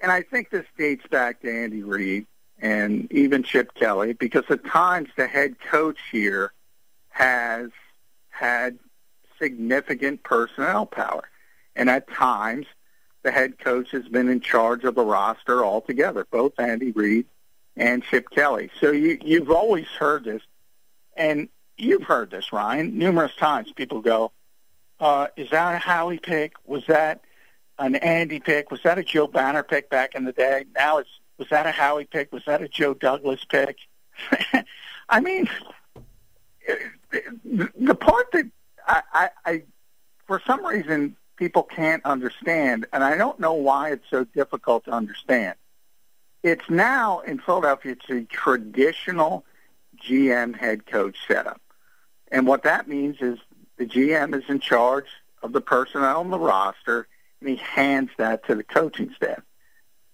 and 0.00 0.12
I 0.12 0.22
think 0.22 0.50
this 0.50 0.64
dates 0.78 1.04
back 1.08 1.42
to 1.42 1.50
Andy 1.50 1.82
Reid 1.82 2.26
and 2.60 3.10
even 3.10 3.42
Chip 3.42 3.74
Kelly, 3.74 4.12
because 4.12 4.44
at 4.48 4.64
times 4.64 5.08
the 5.16 5.26
head 5.26 5.56
coach 5.58 5.98
here 6.12 6.52
has 7.08 7.70
had 8.30 8.78
significant 9.40 10.22
personnel 10.22 10.86
power. 10.86 11.28
And 11.74 11.90
at 11.90 12.08
times 12.12 12.66
the 13.22 13.30
head 13.30 13.58
coach 13.58 13.90
has 13.92 14.08
been 14.08 14.28
in 14.28 14.40
charge 14.40 14.84
of 14.84 14.94
the 14.94 15.04
roster 15.04 15.64
altogether, 15.64 16.26
both 16.30 16.58
Andy 16.58 16.90
Reid 16.90 17.26
and 17.76 18.02
Chip 18.02 18.30
Kelly. 18.30 18.70
So 18.80 18.90
you, 18.90 19.18
you've 19.22 19.50
always 19.50 19.86
heard 19.86 20.24
this, 20.24 20.42
and 21.16 21.48
you've 21.76 22.02
heard 22.02 22.30
this, 22.30 22.52
Ryan, 22.52 22.98
numerous 22.98 23.34
times. 23.36 23.72
People 23.72 24.00
go, 24.00 24.32
uh, 25.00 25.28
is 25.36 25.50
that 25.50 25.74
a 25.74 25.78
Howie 25.78 26.18
pick? 26.18 26.54
Was 26.66 26.84
that 26.86 27.22
an 27.78 27.96
Andy 27.96 28.40
pick? 28.40 28.70
Was 28.70 28.82
that 28.82 28.98
a 28.98 29.04
Joe 29.04 29.26
Banner 29.26 29.62
pick 29.62 29.90
back 29.90 30.14
in 30.14 30.24
the 30.24 30.32
day? 30.32 30.64
Now 30.74 30.98
it's 30.98 31.10
was 31.38 31.48
that 31.48 31.66
a 31.66 31.72
Howie 31.72 32.04
pick? 32.04 32.32
Was 32.32 32.44
that 32.46 32.62
a 32.62 32.68
Joe 32.68 32.94
Douglas 32.94 33.44
pick? 33.44 33.78
I 35.08 35.20
mean, 35.20 35.48
the 37.44 37.94
part 37.94 38.30
that 38.32 38.50
I, 38.86 39.02
I, 39.12 39.30
I, 39.44 39.62
for 40.26 40.40
some 40.46 40.64
reason, 40.64 41.16
people 41.36 41.62
can't 41.62 42.04
understand, 42.04 42.86
and 42.92 43.02
I 43.02 43.16
don't 43.16 43.40
know 43.40 43.54
why 43.54 43.90
it's 43.90 44.08
so 44.10 44.24
difficult 44.24 44.84
to 44.84 44.90
understand. 44.92 45.56
It's 46.42 46.68
now 46.68 47.20
in 47.20 47.38
Philadelphia, 47.38 47.92
it's 47.92 48.10
a 48.10 48.24
traditional 48.24 49.44
GM 50.04 50.56
head 50.56 50.86
coach 50.86 51.16
setup. 51.26 51.60
And 52.30 52.46
what 52.46 52.64
that 52.64 52.88
means 52.88 53.18
is 53.20 53.38
the 53.76 53.86
GM 53.86 54.34
is 54.34 54.44
in 54.48 54.58
charge 54.58 55.06
of 55.42 55.52
the 55.52 55.60
personnel 55.60 56.20
on 56.20 56.30
the 56.30 56.38
roster, 56.38 57.06
and 57.40 57.48
he 57.48 57.56
hands 57.56 58.10
that 58.16 58.46
to 58.46 58.54
the 58.54 58.64
coaching 58.64 59.12
staff. 59.16 59.42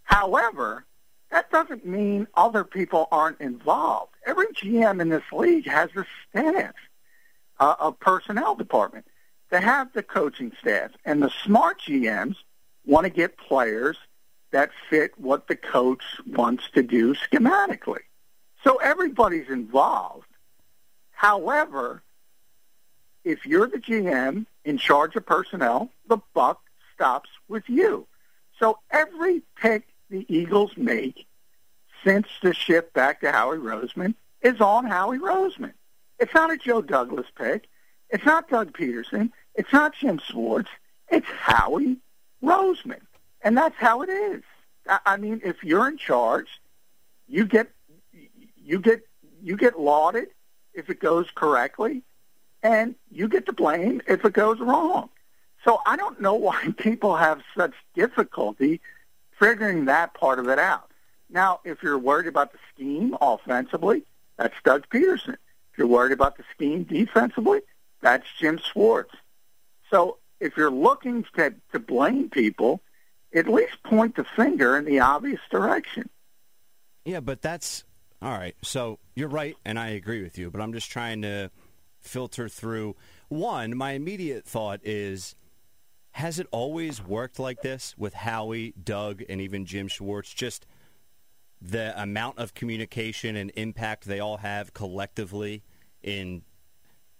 However, 0.02 0.84
that 1.30 1.50
doesn't 1.50 1.86
mean 1.86 2.26
other 2.34 2.64
people 2.64 3.08
aren't 3.12 3.40
involved. 3.40 4.12
Every 4.26 4.46
GM 4.48 5.00
in 5.00 5.08
this 5.10 5.24
league 5.32 5.66
has 5.66 5.90
a 5.96 6.06
staff, 6.28 6.74
uh, 7.60 7.74
a 7.80 7.92
personnel 7.92 8.54
department. 8.54 9.06
They 9.50 9.60
have 9.60 9.92
the 9.92 10.02
coaching 10.02 10.52
staff, 10.60 10.90
and 11.04 11.22
the 11.22 11.32
smart 11.44 11.80
GMs 11.80 12.36
want 12.84 13.04
to 13.04 13.10
get 13.10 13.38
players 13.38 13.96
that 14.50 14.70
fit 14.88 15.12
what 15.18 15.48
the 15.48 15.56
coach 15.56 16.02
wants 16.26 16.64
to 16.74 16.82
do 16.82 17.14
schematically. 17.14 18.00
So 18.64 18.76
everybody's 18.76 19.48
involved. 19.48 20.26
However, 21.12 22.02
if 23.24 23.44
you're 23.46 23.66
the 23.66 23.78
GM 23.78 24.46
in 24.64 24.78
charge 24.78 25.16
of 25.16 25.26
personnel, 25.26 25.90
the 26.08 26.18
buck 26.34 26.60
stops 26.94 27.30
with 27.48 27.68
you. 27.68 28.06
So 28.58 28.78
every 28.90 29.42
pick 29.56 29.84
the 30.10 30.24
Eagles 30.28 30.72
make 30.76 31.26
since 32.04 32.26
the 32.42 32.54
shift 32.54 32.92
back 32.92 33.20
to 33.20 33.32
Howie 33.32 33.58
Roseman 33.58 34.14
is 34.42 34.60
on 34.60 34.86
Howie 34.86 35.18
Roseman. 35.18 35.72
It's 36.18 36.34
not 36.34 36.52
a 36.52 36.56
Joe 36.56 36.82
Douglas 36.82 37.26
pick. 37.36 37.68
It's 38.10 38.24
not 38.24 38.48
Doug 38.48 38.72
Pederson. 38.72 39.30
It's 39.58 39.72
not 39.72 39.92
Jim 39.92 40.20
Schwartz. 40.24 40.68
It's 41.08 41.26
Howie 41.26 41.96
Roseman. 42.42 43.00
And 43.42 43.58
that's 43.58 43.74
how 43.76 44.02
it 44.02 44.08
is. 44.08 44.42
I 45.04 45.16
mean, 45.16 45.40
if 45.44 45.64
you're 45.64 45.88
in 45.88 45.98
charge, 45.98 46.46
you 47.26 47.44
get 47.44 47.68
you 48.56 48.78
get 48.78 49.02
you 49.42 49.56
get 49.56 49.78
lauded 49.78 50.28
if 50.74 50.88
it 50.88 51.00
goes 51.00 51.26
correctly, 51.34 52.02
and 52.62 52.94
you 53.10 53.28
get 53.28 53.46
to 53.46 53.52
blame 53.52 54.00
if 54.06 54.24
it 54.24 54.32
goes 54.32 54.60
wrong. 54.60 55.10
So 55.64 55.80
I 55.84 55.96
don't 55.96 56.20
know 56.20 56.34
why 56.46 56.72
people 56.78 57.16
have 57.16 57.42
such 57.56 57.74
difficulty 57.94 58.80
figuring 59.40 59.86
that 59.86 60.14
part 60.14 60.38
of 60.38 60.48
it 60.48 60.60
out. 60.60 60.90
Now, 61.28 61.60
if 61.64 61.82
you're 61.82 61.98
worried 61.98 62.28
about 62.28 62.52
the 62.52 62.58
scheme 62.72 63.16
offensively, 63.20 64.04
that's 64.36 64.54
Doug 64.64 64.88
Pederson. 64.88 65.36
If 65.72 65.78
you're 65.78 65.88
worried 65.88 66.12
about 66.12 66.36
the 66.36 66.44
scheme 66.54 66.84
defensively, 66.84 67.60
that's 68.00 68.26
Jim 68.38 68.58
Schwartz. 68.58 69.14
So 69.90 70.18
if 70.40 70.56
you're 70.56 70.70
looking 70.70 71.24
to, 71.36 71.54
to 71.72 71.78
blame 71.78 72.30
people, 72.30 72.82
at 73.34 73.48
least 73.48 73.82
point 73.82 74.16
the 74.16 74.24
finger 74.24 74.76
in 74.76 74.84
the 74.84 75.00
obvious 75.00 75.40
direction. 75.50 76.08
Yeah, 77.04 77.20
but 77.20 77.42
that's 77.42 77.84
all 78.20 78.36
right. 78.36 78.56
So 78.62 78.98
you're 79.14 79.28
right, 79.28 79.56
and 79.64 79.78
I 79.78 79.90
agree 79.90 80.22
with 80.22 80.38
you. 80.38 80.50
But 80.50 80.60
I'm 80.60 80.72
just 80.72 80.90
trying 80.90 81.22
to 81.22 81.50
filter 82.00 82.48
through. 82.48 82.96
One, 83.28 83.76
my 83.76 83.92
immediate 83.92 84.44
thought 84.44 84.80
is, 84.84 85.34
has 86.12 86.38
it 86.38 86.46
always 86.50 87.04
worked 87.04 87.38
like 87.38 87.62
this 87.62 87.94
with 87.96 88.14
Howie, 88.14 88.74
Doug, 88.82 89.22
and 89.28 89.40
even 89.40 89.66
Jim 89.66 89.88
Schwartz? 89.88 90.32
Just 90.32 90.66
the 91.60 92.00
amount 92.00 92.38
of 92.38 92.54
communication 92.54 93.36
and 93.36 93.52
impact 93.56 94.04
they 94.04 94.20
all 94.20 94.38
have 94.38 94.72
collectively 94.74 95.62
in 96.02 96.42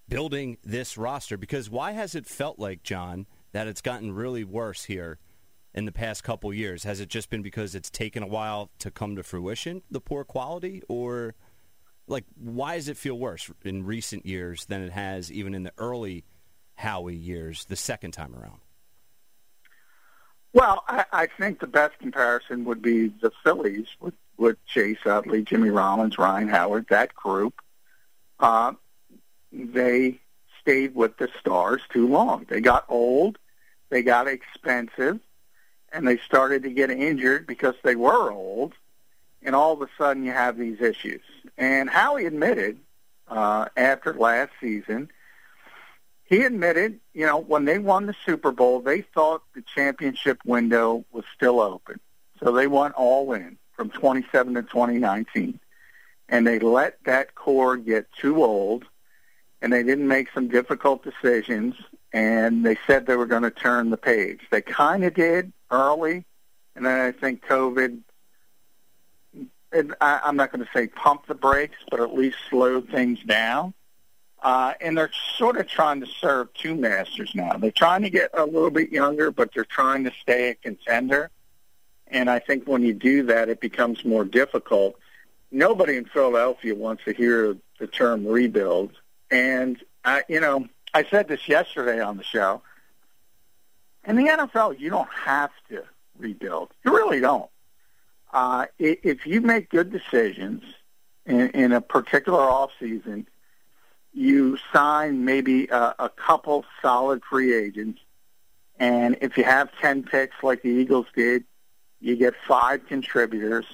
building 0.09 0.59
this 0.65 0.97
roster. 0.97 1.37
Because 1.37 1.71
why 1.71 1.93
has 1.93 2.15
it 2.15 2.27
felt 2.27 2.59
like, 2.59 2.83
John, 2.83 3.27
that 3.53 3.67
it's 3.67 3.81
gotten 3.81 4.13
really 4.13 4.45
worse 4.45 4.85
here 4.85 5.19
in 5.75 5.85
the 5.85 5.93
past 5.93 6.25
couple 6.25 6.53
years? 6.53 6.85
Has 6.85 7.01
it 7.01 7.09
just 7.09 7.31
been 7.31 7.43
because 7.43 7.75
it's 7.75 7.91
taken 7.91 8.23
a 8.23 8.27
while 8.27 8.71
to 8.79 8.91
come 8.91 9.17
to 9.17 9.23
fruition, 9.23 9.83
the 9.91 10.01
poor 10.01 10.25
quality, 10.25 10.83
or 10.89 11.35
like 12.07 12.25
why 12.37 12.77
does 12.77 12.89
it 12.89 12.97
feel 12.97 13.19
worse 13.19 13.51
in 13.65 13.85
recent 13.85 14.25
years 14.25 14.65
than 14.65 14.83
it 14.83 14.93
has 14.93 15.31
even 15.31 15.55
in 15.55 15.63
the 15.63 15.73
early 15.79 16.25
Howie 16.75 17.17
years, 17.17 17.65
the 17.65 17.77
second 17.77 18.13
time 18.13 18.35
around? 18.35 18.61
Well, 20.53 20.85
I, 20.89 21.05
I 21.13 21.27
think 21.27 21.61
the 21.61 21.67
best 21.67 21.99
comparison 21.99 22.65
would 22.65 22.81
be 22.81 23.09
the 23.09 23.31
Phillies 23.45 23.89
with, 24.01 24.15
with 24.37 24.65
Chase 24.67 24.99
Utley, 25.05 25.43
Jimmy 25.43 25.71
Rollins, 25.71 26.19
Ryan 26.19 26.49
Howard, 26.49 26.87
that 26.89 27.15
group. 27.15 27.61
Uh, 28.41 28.73
they 29.53 30.21
stayed 30.61 30.95
with 30.95 31.17
the 31.17 31.29
Stars 31.41 31.83
too 31.93 32.07
long. 32.07 32.47
They 32.49 32.61
got 32.61 32.85
old, 32.89 33.39
they 33.91 34.03
got 34.03 34.29
expensive, 34.29 35.21
and 35.93 36.07
they 36.07 36.19
started 36.19 36.63
to 36.65 36.71
get 36.71 36.91
injured 36.91 37.47
because 37.47 37.75
they 37.83 37.97
were 37.97 38.31
old, 38.31 38.75
and 39.43 39.55
all 39.55 39.73
of 39.73 39.83
a 39.83 39.89
sudden 39.97 40.25
you 40.25 40.33
have 40.33 40.59
these 40.59 40.81
issues. 40.81 41.23
And 41.57 41.89
Howie 41.89 42.27
admitted 42.27 42.79
uh, 43.29 43.67
after 43.77 44.13
last 44.15 44.53
season, 44.61 45.11
he 46.25 46.43
admitted, 46.43 47.01
you 47.15 47.25
know, 47.25 47.39
when 47.39 47.65
they 47.65 47.79
won 47.79 48.05
the 48.05 48.15
Super 48.27 48.53
Bowl, 48.53 48.81
they 48.81 49.01
thought 49.01 49.43
the 49.55 49.63
championship 49.63 50.39
window 50.45 51.05
was 51.11 51.25
still 51.35 51.61
open. 51.61 52.01
So 52.43 52.53
they 52.53 52.67
went 52.67 52.95
all 52.95 53.33
in 53.33 53.57
from 53.73 53.89
27 53.91 54.55
to 54.55 54.63
2019. 54.63 55.59
And 56.29 56.47
they 56.47 56.59
let 56.59 57.03
that 57.05 57.35
core 57.35 57.79
get 57.79 58.13
too 58.13 58.45
old, 58.45 58.85
and 59.61 59.73
they 59.73 59.83
didn't 59.83 60.09
make 60.09 60.29
some 60.33 60.49
difficult 60.49 61.03
decisions, 61.03 61.75
and 62.13 62.65
they 62.65 62.77
said 62.87 63.07
they 63.07 63.17
were 63.17 63.27
going 63.27 63.43
to 63.43 63.51
turn 63.51 63.91
the 63.91 63.97
page. 63.97 64.41
They 64.51 64.61
kind 64.63 65.05
of 65.05 65.15
did, 65.15 65.53
early, 65.71 66.25
and 66.75 66.87
then 66.87 67.01
I 67.01 67.13
think 67.13 67.45
COVID. 67.45 68.01
And 69.71 69.95
I, 70.01 70.21
I'm 70.25 70.37
not 70.37 70.51
going 70.51 70.65
to 70.65 70.71
say 70.73 70.87
pump 70.87 71.27
the 71.27 71.35
brakes, 71.35 71.77
but 71.91 72.01
at 72.01 72.15
least 72.15 72.39
slow 72.49 72.81
things 72.81 73.23
down. 73.25 73.75
Uh, 74.43 74.73
and 74.81 74.97
they're 74.97 75.11
sort 75.37 75.57
of 75.57 75.67
trying 75.67 76.01
to 76.01 76.07
serve 76.07 76.53
two 76.55 76.75
masters 76.75 77.33
now. 77.35 77.55
They're 77.59 77.71
trying 77.71 78.03
to 78.03 78.11
get 78.11 78.31
a 78.33 78.47
little 78.47 78.71
bit 78.71 78.91
younger, 78.91 79.31
but 79.31 79.51
they're 79.53 79.65
trying 79.65 80.05
to 80.05 80.13
stay 80.23 80.51
a 80.51 80.55
contender. 80.55 81.31
And 82.07 82.31
I 82.31 82.39
think 82.39 82.67
when 82.67 82.83
you 82.83 82.95
do 82.95 83.25
that, 83.25 83.49
it 83.49 83.61
becomes 83.61 84.05
more 84.05 84.25
difficult. 84.25 84.97
Nobody 85.51 85.97
in 85.97 86.05
Philadelphia 86.05 86.75
wants 86.75 87.05
to 87.05 87.13
hear 87.13 87.57
the 87.79 87.87
term 87.87 88.27
rebuild. 88.27 88.93
And 89.31 89.83
I, 90.05 90.23
you 90.29 90.41
know, 90.41 90.67
I 90.95 91.05
said 91.05 91.29
this 91.29 91.49
yesterday 91.49 92.01
on 92.01 92.17
the 92.17 92.25
show. 92.25 92.63
In 94.05 94.17
the 94.17 94.25
NFL, 94.25 94.79
you 94.79 94.91
don't 94.91 95.11
have 95.13 95.51
to 95.69 95.85
rebuild. 96.19 96.71
You 96.85 96.93
really 96.97 97.21
don't. 97.21 97.51
Uh, 98.33 98.67
if 98.79 99.27
you 99.27 99.41
make 99.41 99.71
good 99.71 99.91
decisions 99.91 100.63
in, 101.27 101.51
in 101.51 101.73
a 101.73 101.81
particular 101.81 102.41
off 102.41 102.71
season, 102.79 103.27
you 104.13 104.59
sign 104.73 105.25
maybe 105.25 105.67
a, 105.69 105.95
a 105.99 106.09
couple 106.09 106.65
solid 106.83 107.23
free 107.25 107.55
agents, 107.55 108.01
and 108.79 109.17
if 109.21 109.37
you 109.37 109.45
have 109.45 109.71
ten 109.81 110.03
picks 110.03 110.37
like 110.43 110.63
the 110.63 110.69
Eagles 110.69 111.07
did, 111.15 111.45
you 112.01 112.17
get 112.17 112.35
five 112.47 112.87
contributors. 112.87 113.67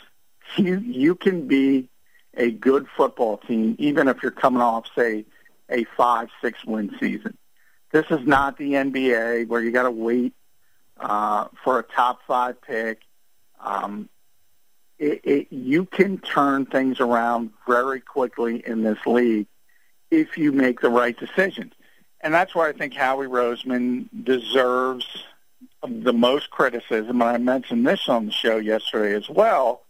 You 0.57 0.79
you 0.79 1.14
can 1.14 1.47
be 1.47 1.88
a 2.37 2.51
good 2.51 2.87
football 2.97 3.38
team 3.38 3.77
even 3.79 4.09
if 4.09 4.23
you're 4.23 4.33
coming 4.33 4.61
off, 4.61 4.87
say, 4.97 5.25
a 5.68 5.85
five 5.96 6.29
six 6.42 6.64
win 6.64 6.94
season. 7.00 7.37
This 7.92 8.07
is 8.11 8.27
not 8.27 8.59
the 8.59 8.72
NBA 8.72 9.46
where 9.46 9.62
you 9.62 9.70
got 9.70 9.85
to 9.85 9.90
wait 9.90 10.35
uh, 10.98 11.46
for 11.62 11.79
a 11.79 11.83
top 11.83 12.20
five 12.27 12.61
pick. 12.61 13.03
Um, 13.61 14.09
it, 14.98 15.20
it, 15.24 15.46
you 15.50 15.85
can 15.85 16.18
turn 16.18 16.66
things 16.66 17.00
around 17.00 17.50
very 17.66 18.00
quickly 18.00 18.62
in 18.66 18.83
this 18.83 18.98
league 19.07 19.46
if 20.11 20.38
you 20.38 20.53
make 20.53 20.81
the 20.81 20.90
right 20.90 21.18
decisions. 21.18 21.72
And 22.20 22.33
that's 22.33 22.55
why 22.55 22.68
I 22.68 22.72
think 22.72 22.94
Howie 22.94 23.27
Roseman 23.27 24.09
deserves 24.24 25.07
the 25.87 26.12
most 26.12 26.50
criticism. 26.50 27.20
And 27.20 27.31
I 27.31 27.38
mentioned 27.38 27.87
this 27.87 28.09
on 28.09 28.27
the 28.27 28.33
show 28.33 28.57
yesterday 28.57 29.14
as 29.14 29.29
well. 29.29 29.83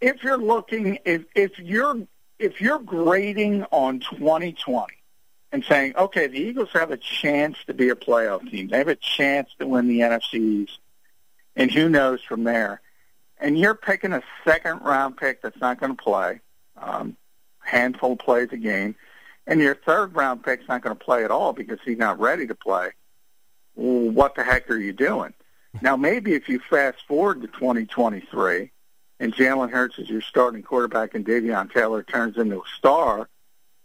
If 0.00 0.24
you're 0.24 0.38
looking, 0.38 0.98
if, 1.04 1.24
if 1.34 1.58
you're 1.58 2.06
if 2.42 2.60
you're 2.60 2.80
grading 2.80 3.64
on 3.70 4.00
2020 4.00 4.94
and 5.52 5.64
saying, 5.64 5.94
okay, 5.96 6.26
the 6.26 6.38
Eagles 6.38 6.70
have 6.72 6.90
a 6.90 6.96
chance 6.96 7.56
to 7.66 7.74
be 7.74 7.90
a 7.90 7.94
playoff 7.94 8.48
team. 8.50 8.68
They 8.68 8.78
have 8.78 8.88
a 8.88 8.96
chance 8.96 9.50
to 9.58 9.66
win 9.66 9.86
the 9.86 10.00
NFCs, 10.00 10.70
and 11.54 11.70
who 11.70 11.88
knows 11.88 12.20
from 12.22 12.44
there. 12.44 12.80
And 13.38 13.58
you're 13.58 13.74
picking 13.74 14.12
a 14.12 14.22
second 14.44 14.80
round 14.82 15.16
pick 15.16 15.42
that's 15.42 15.60
not 15.60 15.78
going 15.78 15.96
to 15.96 16.02
play, 16.02 16.40
um, 16.76 17.16
handful 17.60 18.12
of 18.12 18.18
plays 18.18 18.48
a 18.52 18.56
game, 18.56 18.96
and 19.46 19.60
your 19.60 19.74
third 19.74 20.14
round 20.14 20.42
pick's 20.42 20.66
not 20.68 20.82
going 20.82 20.96
to 20.96 21.04
play 21.04 21.24
at 21.24 21.30
all 21.30 21.52
because 21.52 21.78
he's 21.84 21.98
not 21.98 22.18
ready 22.18 22.46
to 22.46 22.54
play. 22.54 22.90
Well, 23.74 24.10
what 24.10 24.34
the 24.34 24.44
heck 24.44 24.70
are 24.70 24.76
you 24.76 24.92
doing? 24.92 25.32
Now, 25.80 25.96
maybe 25.96 26.34
if 26.34 26.48
you 26.48 26.60
fast 26.70 26.98
forward 27.06 27.40
to 27.42 27.48
2023 27.48 28.70
and 29.22 29.32
Jalen 29.32 29.70
Hurts 29.70 30.00
is 30.00 30.10
your 30.10 30.20
starting 30.20 30.64
quarterback 30.64 31.14
and 31.14 31.24
Davion 31.24 31.72
Taylor 31.72 32.02
turns 32.02 32.36
into 32.36 32.56
a 32.56 32.64
star, 32.76 33.28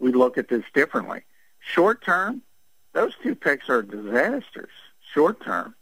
we 0.00 0.10
look 0.10 0.36
at 0.36 0.48
this 0.48 0.64
differently. 0.74 1.22
Short 1.60 2.04
term, 2.04 2.42
those 2.92 3.14
two 3.22 3.36
picks 3.36 3.68
are 3.68 3.82
disasters. 3.82 4.72
Short 5.14 5.40
term, 5.44 5.76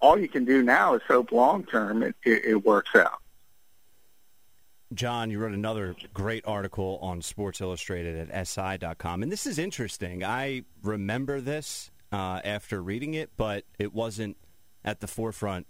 all 0.00 0.16
you 0.16 0.28
can 0.28 0.44
do 0.44 0.62
now 0.62 0.94
is 0.94 1.02
hope 1.08 1.32
long 1.32 1.64
term 1.64 2.04
it, 2.04 2.14
it, 2.24 2.44
it 2.44 2.64
works 2.64 2.94
out. 2.94 3.18
John, 4.94 5.30
you 5.30 5.40
wrote 5.40 5.52
another 5.52 5.96
great 6.14 6.44
article 6.46 7.00
on 7.02 7.22
Sports 7.22 7.60
Illustrated 7.60 8.30
at 8.30 8.46
SI.com. 8.46 9.24
And 9.24 9.32
this 9.32 9.46
is 9.46 9.58
interesting. 9.58 10.22
I 10.22 10.62
remember 10.84 11.40
this 11.40 11.90
uh, 12.12 12.40
after 12.44 12.80
reading 12.80 13.14
it, 13.14 13.30
but 13.36 13.64
it 13.80 13.92
wasn't 13.92 14.36
at 14.84 15.00
the 15.00 15.08
forefront 15.08 15.66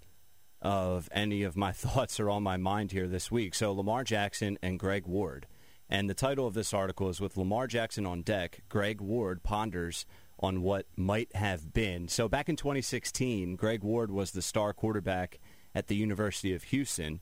of 0.62 1.09
any 1.12 1.42
of 1.42 1.57
my 1.57 1.73
thoughts 1.73 2.20
or 2.20 2.31
on 2.31 2.42
my 2.42 2.57
mind 2.57 2.92
here 2.92 3.09
this 3.09 3.31
week. 3.31 3.55
So, 3.55 3.73
Lamar 3.73 4.05
Jackson 4.05 4.59
and 4.62 4.79
Greg 4.79 5.07
Ward. 5.07 5.46
And 5.92 6.09
the 6.09 6.14
title 6.14 6.46
of 6.46 6.55
this 6.55 6.73
article 6.73 7.09
is 7.09 7.20
With 7.20 7.37
Lamar 7.37 7.66
Jackson 7.66 8.07
on 8.07 8.23
Deck, 8.23 8.62
Greg 8.68 9.01
Ward 9.01 9.42
ponders 9.42 10.07
on 10.38 10.62
what 10.62 10.87
might 10.96 11.35
have 11.35 11.73
been. 11.73 12.09
So 12.09 12.29
back 12.29 12.49
in 12.49 12.57
2016, 12.57 13.57
Greg 13.57 13.83
Ward 13.83 14.11
was 14.11 14.31
the 14.31 14.40
star 14.40 14.73
quarterback 14.73 15.38
at 15.75 15.88
the 15.88 15.96
University 15.96 16.55
of 16.55 16.64
Houston, 16.64 17.20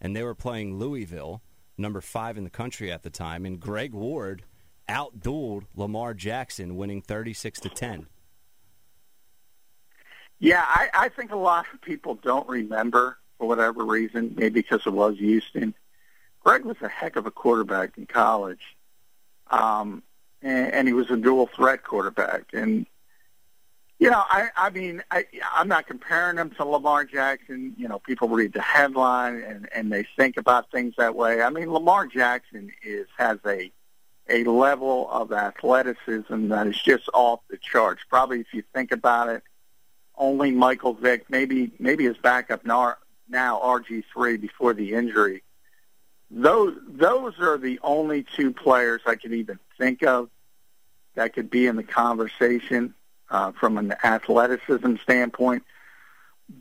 and 0.00 0.14
they 0.14 0.22
were 0.22 0.34
playing 0.34 0.76
Louisville, 0.76 1.42
number 1.76 2.00
five 2.00 2.36
in 2.36 2.44
the 2.44 2.50
country 2.50 2.92
at 2.92 3.04
the 3.04 3.10
time. 3.10 3.46
And 3.46 3.58
Greg 3.58 3.92
Ward 3.92 4.44
outdueled 4.88 5.64
Lamar 5.74 6.12
Jackson, 6.12 6.76
winning 6.76 7.00
36 7.00 7.60
to 7.60 7.68
10. 7.68 8.06
Yeah, 10.40 10.64
I, 10.64 10.88
I 10.94 11.08
think 11.08 11.32
a 11.32 11.36
lot 11.36 11.66
of 11.72 11.80
people 11.80 12.14
don't 12.14 12.48
remember 12.48 13.18
for 13.38 13.48
whatever 13.48 13.84
reason, 13.84 14.34
maybe 14.36 14.60
because 14.60 14.82
it 14.86 14.92
was 14.92 15.18
Houston. 15.18 15.74
Greg 16.44 16.64
was 16.64 16.76
a 16.80 16.88
heck 16.88 17.16
of 17.16 17.26
a 17.26 17.30
quarterback 17.30 17.98
in 17.98 18.06
college, 18.06 18.76
um, 19.50 20.02
and, 20.42 20.72
and 20.72 20.88
he 20.88 20.94
was 20.94 21.10
a 21.10 21.16
dual 21.16 21.48
threat 21.48 21.82
quarterback. 21.82 22.44
And 22.52 22.86
you 23.98 24.10
know, 24.10 24.22
I, 24.28 24.48
I 24.56 24.70
mean, 24.70 25.02
I, 25.10 25.24
I'm 25.52 25.66
not 25.66 25.88
comparing 25.88 26.38
him 26.38 26.50
to 26.50 26.64
Lamar 26.64 27.04
Jackson. 27.04 27.74
You 27.76 27.88
know, 27.88 27.98
people 27.98 28.28
read 28.28 28.52
the 28.52 28.62
headline 28.62 29.42
and, 29.42 29.68
and 29.74 29.92
they 29.92 30.06
think 30.16 30.36
about 30.36 30.70
things 30.70 30.94
that 30.98 31.16
way. 31.16 31.42
I 31.42 31.50
mean, 31.50 31.72
Lamar 31.72 32.06
Jackson 32.06 32.70
is 32.82 33.08
has 33.18 33.38
a 33.44 33.72
a 34.30 34.44
level 34.44 35.10
of 35.10 35.32
athleticism 35.32 36.48
that 36.48 36.66
is 36.66 36.80
just 36.80 37.08
off 37.12 37.40
the 37.50 37.56
charts. 37.56 38.02
Probably, 38.08 38.40
if 38.40 38.52
you 38.52 38.62
think 38.72 38.92
about 38.92 39.30
it, 39.30 39.42
only 40.18 40.50
Michael 40.50 40.94
Vick, 40.94 41.30
maybe 41.30 41.70
maybe 41.78 42.04
his 42.04 42.16
backup 42.18 42.64
now, 42.66 42.94
now 43.28 43.60
RG3 43.60 44.40
before 44.40 44.74
the 44.74 44.92
injury. 44.92 45.42
Those 46.30 46.76
those 46.86 47.38
are 47.40 47.56
the 47.56 47.80
only 47.82 48.24
two 48.36 48.52
players 48.52 49.00
I 49.06 49.14
could 49.14 49.32
even 49.32 49.58
think 49.78 50.02
of 50.02 50.28
that 51.14 51.32
could 51.32 51.50
be 51.50 51.66
in 51.66 51.76
the 51.76 51.82
conversation 51.82 52.94
uh, 53.30 53.52
from 53.52 53.78
an 53.78 53.94
athleticism 54.04 54.96
standpoint. 55.02 55.64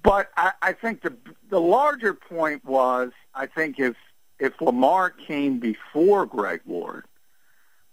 But 0.04 0.30
I, 0.38 0.52
I 0.62 0.74
think 0.74 1.02
the 1.02 1.16
the 1.50 1.60
larger 1.60 2.14
point 2.14 2.64
was 2.64 3.12
I 3.34 3.48
think 3.48 3.80
if 3.80 3.96
if 4.40 4.60
Lamar 4.62 5.10
came 5.10 5.60
before 5.60 6.26
Greg 6.26 6.62
Ward 6.66 7.06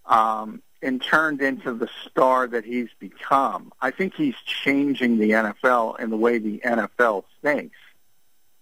um, 0.06 0.62
and 0.84 1.02
turned 1.02 1.40
into 1.40 1.72
the 1.72 1.88
star 2.06 2.46
that 2.46 2.64
he's 2.64 2.90
become, 2.98 3.72
I 3.80 3.90
think 3.90 4.14
he's 4.14 4.36
changing 4.44 5.18
the 5.18 5.30
NFL 5.30 5.96
and 5.98 6.12
the 6.12 6.16
way 6.16 6.38
the 6.38 6.60
NFL 6.64 7.24
thinks. 7.42 7.76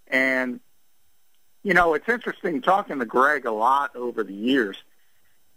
And 0.06 0.61
you 1.64 1.74
know, 1.74 1.94
it's 1.94 2.08
interesting 2.08 2.62
talking 2.62 2.98
to 3.00 3.04
Greg 3.04 3.44
a 3.44 3.52
lot 3.52 3.94
over 3.94 4.24
the 4.24 4.35
years. 4.35 4.82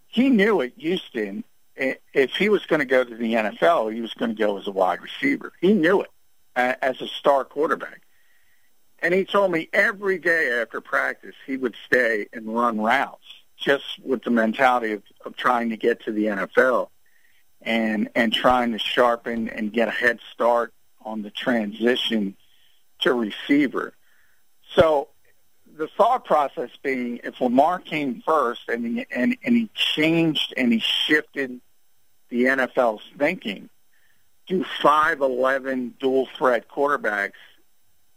He 0.07 0.29
knew 0.29 0.61
at 0.61 0.73
Houston 0.77 1.43
eh, 1.77 1.95
if 2.13 2.31
he 2.35 2.49
was 2.49 2.65
going 2.65 2.79
to 2.79 2.85
go 2.85 3.03
to 3.03 3.15
the 3.15 3.33
NFL, 3.33 3.93
he 3.93 4.01
was 4.01 4.13
going 4.13 4.35
to 4.35 4.37
go 4.37 4.57
as 4.57 4.67
a 4.67 4.71
wide 4.71 5.01
receiver. 5.01 5.53
He 5.61 5.73
knew 5.73 6.01
it 6.01 6.11
as 6.55 7.01
a 7.01 7.07
star 7.07 7.43
quarterback. 7.43 8.01
And 8.99 9.13
he 9.13 9.25
told 9.25 9.51
me 9.51 9.69
every 9.71 10.17
day 10.17 10.59
after 10.61 10.81
practice 10.81 11.35
he 11.45 11.57
would 11.57 11.75
stay 11.85 12.27
and 12.33 12.55
run 12.55 12.79
routes 12.79 13.34
just 13.57 13.99
with 14.03 14.23
the 14.23 14.31
mentality 14.31 14.93
of, 14.93 15.03
of 15.25 15.35
trying 15.35 15.69
to 15.69 15.77
get 15.77 16.03
to 16.03 16.11
the 16.11 16.25
NFL 16.25 16.89
and 17.61 18.09
and 18.15 18.33
trying 18.33 18.71
to 18.71 18.79
sharpen 18.79 19.49
and 19.49 19.73
get 19.73 19.87
a 19.87 19.91
head 19.91 20.19
start 20.31 20.73
on 21.03 21.21
the 21.21 21.31
transition 21.31 22.35
to 22.99 23.13
receiver. 23.13 23.93
So 24.75 25.09
the 25.77 25.87
thought 25.87 26.25
process 26.25 26.69
being 26.81 27.19
if 27.23 27.41
Lamar 27.41 27.79
came 27.79 28.21
first 28.25 28.61
and 28.67 28.85
he, 28.85 29.05
and, 29.11 29.37
and 29.43 29.55
he 29.55 29.69
changed 29.73 30.53
and 30.55 30.71
he 30.71 30.79
shifted 30.79 31.59
the 32.29 32.45
NFL's 32.45 33.03
thinking, 33.17 33.69
do 34.47 34.63
5'11 34.81 35.93
dual 35.99 36.27
threat 36.37 36.67
quarterbacks 36.69 37.31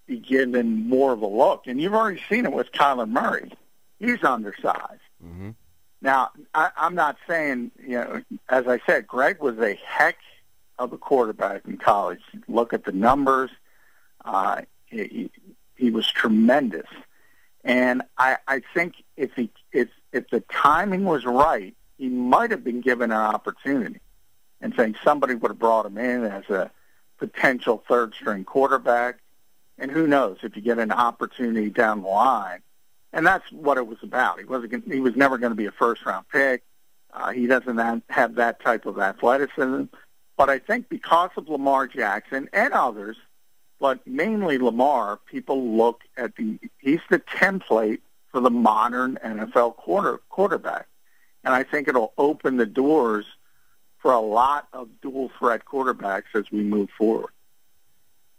be 0.07 0.19
given 0.19 0.89
more 0.89 1.13
of 1.13 1.23
a 1.23 1.27
look? 1.27 1.67
And 1.67 1.81
you've 1.81 1.95
already 1.95 2.23
seen 2.29 2.47
it 2.47 2.53
with 2.53 2.73
Kyler 2.73 3.09
Murray. 3.09 3.53
He's 3.99 4.23
undersized. 4.23 5.01
Mm-hmm. 5.25 5.51
Now, 6.01 6.31
I, 6.55 6.71
I'm 6.77 6.95
not 6.95 7.17
saying, 7.29 7.73
you 7.83 7.97
know, 7.97 8.23
as 8.49 8.67
I 8.69 8.79
said, 8.87 9.07
Greg 9.07 9.41
was 9.41 9.59
a 9.59 9.79
heck 9.85 10.19
of 10.79 10.93
a 10.93 10.99
quarterback 10.99 11.63
in 11.67 11.77
college. 11.77 12.21
Look 12.47 12.73
at 12.73 12.85
the 12.85 12.93
numbers. 12.93 13.51
Uh, 14.25 14.63
he, 14.87 15.31
he 15.75 15.91
was 15.91 16.11
tremendous. 16.11 16.87
And 17.65 18.03
I, 18.17 18.37
I 18.47 18.63
think 18.75 18.95
if 19.17 19.35
he 19.35 19.51
if 19.73 19.89
if 20.13 20.31
the 20.31 20.41
timing 20.51 21.05
was 21.05 21.25
right, 21.25 21.75
he 21.99 22.09
might 22.09 22.51
have 22.51 22.63
been 22.63 22.81
given 22.81 23.11
an 23.11 23.19
opportunity. 23.19 24.01
And 24.61 24.75
saying 24.75 24.97
somebody 25.05 25.35
would 25.35 25.51
have 25.51 25.59
brought 25.59 25.87
him 25.87 25.99
in 25.99 26.25
as 26.25 26.49
a 26.51 26.71
potential 27.19 27.83
third 27.89 28.15
string 28.15 28.45
quarterback. 28.45 29.19
And 29.79 29.91
who 29.91 30.07
knows 30.07 30.39
if 30.43 30.57
you 30.57 30.63
get 30.63 30.79
an 30.79 30.91
opportunity 30.91 31.71
down 31.71 32.03
the 32.03 32.09
line. 32.09 32.61
And 33.13 33.27
that's 33.27 33.51
what 33.51 33.79
it 33.79 33.87
was 33.87 33.99
about. 34.03 34.39
He 34.39 34.45
wasn't. 34.45 34.93
He 34.93 35.01
was 35.01 35.17
never 35.17 35.39
going 35.39 35.51
to 35.51 35.57
be 35.57 35.67
a 35.67 35.73
first 35.73 36.05
round 36.05 36.29
pick. 36.29 36.63
Uh, 37.13 37.31
he 37.31 37.47
doesn't 37.47 38.03
have 38.11 38.35
that 38.35 38.61
type 38.63 38.87
of 38.87 38.99
athleticism. 38.99 39.85
But 40.37 40.51
I 40.51 40.59
think 40.59 40.89
because 40.89 41.31
of 41.37 41.49
Lamar 41.49 41.87
Jackson 41.87 42.49
and 42.53 42.73
others, 42.73 43.17
but 43.81 44.07
mainly 44.07 44.59
Lamar, 44.59 45.19
people 45.27 45.77
look 45.77 46.03
at 46.17 46.37
the 46.37 46.59
he's 46.79 47.01
the 47.11 47.19
template 47.19 48.01
for 48.31 48.41
the 48.41 48.51
modern 48.51 49.19
NFL 49.25 49.77
quarter 49.77 50.21
quarterback. 50.29 50.87
And 51.45 51.55
I 51.55 51.63
think 51.63 51.89
it'll 51.89 52.13
open 52.19 52.57
the 52.57 52.67
doors 52.67 53.25
for 53.99 54.13
a 54.13 54.21
lot 54.21 54.69
of 54.73 54.89
dual 55.01 55.31
threat 55.39 55.65
quarterbacks 55.65 56.35
as 56.35 56.51
we 56.53 56.63
move 56.63 56.91
forward. 56.97 57.31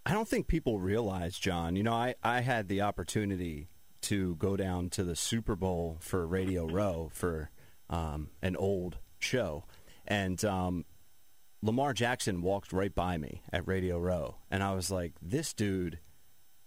I 0.06 0.14
don't 0.14 0.28
think 0.28 0.48
people 0.48 0.80
realize, 0.80 1.38
John. 1.38 1.76
You 1.76 1.84
know, 1.84 1.94
I, 1.94 2.16
I 2.24 2.42
had 2.42 2.68
the 2.68 2.82
opportunity 2.82 3.68
to 4.02 4.36
go 4.36 4.56
down 4.56 4.90
to 4.92 5.04
the 5.04 5.16
Super 5.16 5.56
Bowl 5.56 5.98
for 6.00 6.26
Radio 6.26 6.66
Row 6.72 7.10
for 7.14 7.50
um, 7.90 8.30
an 8.42 8.56
old 8.56 8.98
show. 9.20 9.66
And 10.08 10.44
um, 10.46 10.86
Lamar 11.62 11.94
Jackson 11.94 12.42
walked 12.42 12.74
right 12.74 12.94
by 12.94 13.18
me 13.18 13.42
at 13.52 13.68
Radio 13.68 14.00
Row, 14.00 14.38
and 14.50 14.64
I 14.64 14.74
was 14.74 14.90
like, 14.90 15.14
"This 15.22 15.54
dude 15.54 16.00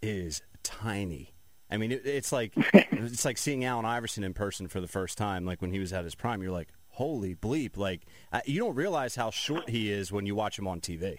is 0.00 0.42
tiny." 0.62 1.34
I 1.70 1.78
mean, 1.78 1.92
it, 1.92 2.02
it's 2.04 2.32
like 2.32 2.52
it's 2.56 3.24
like 3.24 3.38
seeing 3.38 3.64
Allen 3.64 3.86
Iverson 3.86 4.22
in 4.22 4.34
person 4.34 4.68
for 4.68 4.80
the 4.80 4.88
first 4.88 5.16
time, 5.18 5.44
like 5.44 5.62
when 5.62 5.72
he 5.72 5.78
was 5.78 5.92
at 5.92 6.04
his 6.04 6.14
prime. 6.14 6.42
You're 6.42 6.52
like, 6.52 6.68
"Holy 6.88 7.34
bleep!" 7.34 7.76
Like 7.76 8.02
you 8.44 8.60
don't 8.60 8.74
realize 8.74 9.16
how 9.16 9.30
short 9.30 9.70
he 9.70 9.90
is 9.90 10.12
when 10.12 10.26
you 10.26 10.34
watch 10.34 10.58
him 10.58 10.68
on 10.68 10.80
TV. 10.80 11.18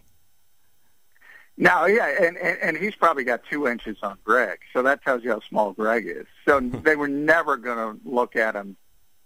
No, 1.55 1.85
yeah, 1.85 2.07
and, 2.19 2.35
and 2.37 2.57
and 2.61 2.77
he's 2.77 2.95
probably 2.95 3.23
got 3.23 3.41
two 3.47 3.67
inches 3.67 3.97
on 4.01 4.17
Greg, 4.23 4.59
so 4.73 4.81
that 4.81 5.03
tells 5.03 5.23
you 5.23 5.31
how 5.31 5.39
small 5.41 5.73
Greg 5.73 6.07
is. 6.07 6.25
So 6.47 6.59
they 6.59 6.95
were 6.95 7.07
never 7.07 7.57
going 7.57 7.77
to 7.77 8.09
look 8.09 8.35
at 8.35 8.55
him 8.55 8.75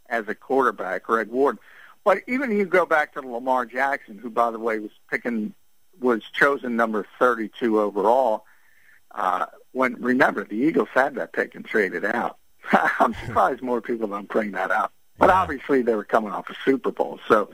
as 0.09 0.27
a 0.27 0.35
quarterback, 0.35 1.03
Greg 1.03 1.29
Ward. 1.29 1.57
But 2.03 2.19
even 2.27 2.51
you 2.51 2.65
go 2.65 2.85
back 2.85 3.13
to 3.13 3.21
Lamar 3.21 3.65
Jackson, 3.65 4.17
who, 4.17 4.29
by 4.29 4.51
the 4.51 4.59
way, 4.59 4.79
was 4.79 4.91
picking 5.09 5.53
was 5.99 6.21
chosen 6.33 6.75
number 6.75 7.05
32 7.19 7.79
overall. 7.79 8.45
Uh, 9.11 9.45
when 9.71 9.95
remember 10.01 10.43
the 10.43 10.55
Eagles 10.55 10.89
had 10.93 11.15
that 11.15 11.33
pick 11.33 11.55
and 11.55 11.65
traded 11.65 12.05
out. 12.05 12.37
I'm 12.99 13.13
surprised 13.25 13.61
more 13.61 13.81
people 13.81 14.07
don't 14.07 14.27
bring 14.27 14.51
that 14.51 14.71
up. 14.71 14.91
But 15.17 15.29
yeah. 15.29 15.41
obviously 15.41 15.81
they 15.81 15.95
were 15.95 16.03
coming 16.03 16.31
off 16.31 16.49
a 16.49 16.55
Super 16.63 16.91
Bowl, 16.91 17.19
so 17.27 17.49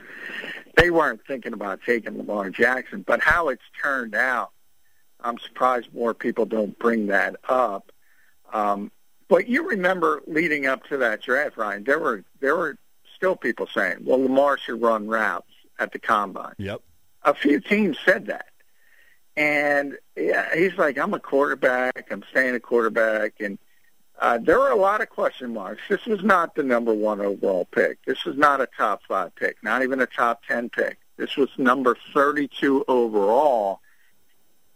they 0.76 0.90
weren't 0.90 1.20
thinking 1.26 1.52
about 1.52 1.80
taking 1.86 2.18
Lamar 2.18 2.50
Jackson. 2.50 3.02
But 3.06 3.20
how 3.22 3.48
it's 3.48 3.62
turned 3.80 4.14
out, 4.14 4.50
I'm 5.24 5.38
surprised 5.38 5.92
more 5.94 6.14
people 6.14 6.44
don't 6.44 6.78
bring 6.78 7.06
that 7.06 7.36
up. 7.48 7.90
Um, 8.52 8.92
but 9.28 9.48
you 9.48 9.68
remember 9.68 10.22
leading 10.26 10.66
up 10.66 10.84
to 10.88 10.98
that 10.98 11.22
draft, 11.22 11.56
Ryan, 11.56 11.82
there 11.84 11.98
were 11.98 12.24
there 12.40 12.56
were 12.56 12.76
still 13.16 13.34
people 13.34 13.66
saying, 13.66 13.98
well, 14.04 14.22
Lamar 14.22 14.58
should 14.58 14.80
run 14.80 15.08
routes 15.08 15.50
at 15.78 15.92
the 15.92 15.98
combine. 15.98 16.54
Yep. 16.58 16.82
A 17.22 17.34
few 17.34 17.58
teams 17.60 17.96
said 18.04 18.26
that. 18.26 18.48
And 19.36 19.96
yeah, 20.16 20.54
he's 20.54 20.76
like, 20.76 20.98
I'm 20.98 21.14
a 21.14 21.18
quarterback. 21.18 22.08
I'm 22.10 22.22
staying 22.30 22.54
a 22.54 22.60
quarterback. 22.60 23.34
And 23.40 23.58
uh, 24.20 24.38
there 24.38 24.58
were 24.58 24.70
a 24.70 24.76
lot 24.76 25.00
of 25.00 25.08
question 25.10 25.52
marks. 25.52 25.82
This 25.88 26.04
was 26.06 26.22
not 26.22 26.54
the 26.54 26.62
number 26.62 26.92
one 26.92 27.20
overall 27.20 27.66
pick. 27.72 28.04
This 28.04 28.24
was 28.24 28.36
not 28.36 28.60
a 28.60 28.68
top 28.76 29.02
five 29.08 29.34
pick, 29.34 29.56
not 29.62 29.82
even 29.82 30.00
a 30.00 30.06
top 30.06 30.44
10 30.46 30.68
pick. 30.68 30.98
This 31.16 31.36
was 31.36 31.48
number 31.58 31.96
32 32.12 32.84
overall. 32.86 33.80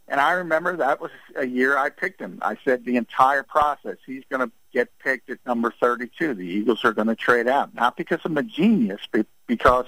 And 0.08 0.20
I 0.20 0.32
remember 0.32 0.76
that 0.76 1.00
was 1.00 1.10
a 1.36 1.46
year 1.46 1.76
I 1.76 1.90
picked 1.90 2.20
him. 2.20 2.38
I 2.40 2.56
said 2.64 2.84
the 2.84 2.96
entire 2.96 3.42
process, 3.42 3.98
he's 4.06 4.24
going 4.30 4.40
to 4.40 4.50
get 4.72 4.88
picked 4.98 5.28
at 5.28 5.38
number 5.46 5.70
32. 5.70 6.34
The 6.34 6.42
Eagles 6.42 6.82
are 6.84 6.92
going 6.92 7.08
to 7.08 7.14
trade 7.14 7.46
out, 7.46 7.74
not 7.74 7.96
because 7.96 8.20
I'm 8.24 8.38
a 8.38 8.42
genius, 8.42 9.02
but 9.12 9.26
because 9.46 9.84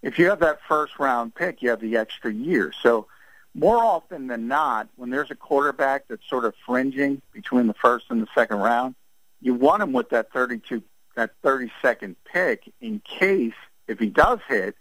if 0.00 0.18
you 0.18 0.30
have 0.30 0.40
that 0.40 0.60
first 0.66 0.98
round 0.98 1.34
pick, 1.34 1.60
you 1.60 1.68
have 1.68 1.80
the 1.80 1.98
extra 1.98 2.32
year. 2.32 2.72
So 2.82 3.06
more 3.54 3.76
often 3.76 4.26
than 4.26 4.48
not, 4.48 4.88
when 4.96 5.10
there's 5.10 5.30
a 5.30 5.34
quarterback 5.34 6.08
that's 6.08 6.26
sort 6.28 6.46
of 6.46 6.54
fringing 6.64 7.20
between 7.32 7.66
the 7.66 7.74
first 7.74 8.06
and 8.08 8.22
the 8.22 8.28
second 8.34 8.58
round, 8.58 8.94
you 9.42 9.52
want 9.52 9.82
him 9.82 9.92
with 9.92 10.08
that 10.10 10.32
32, 10.32 10.82
that 11.14 11.32
32nd 11.44 12.16
pick 12.24 12.72
in 12.80 13.00
case 13.00 13.52
if 13.86 13.98
he 13.98 14.06
does 14.06 14.38
hit, 14.48 14.76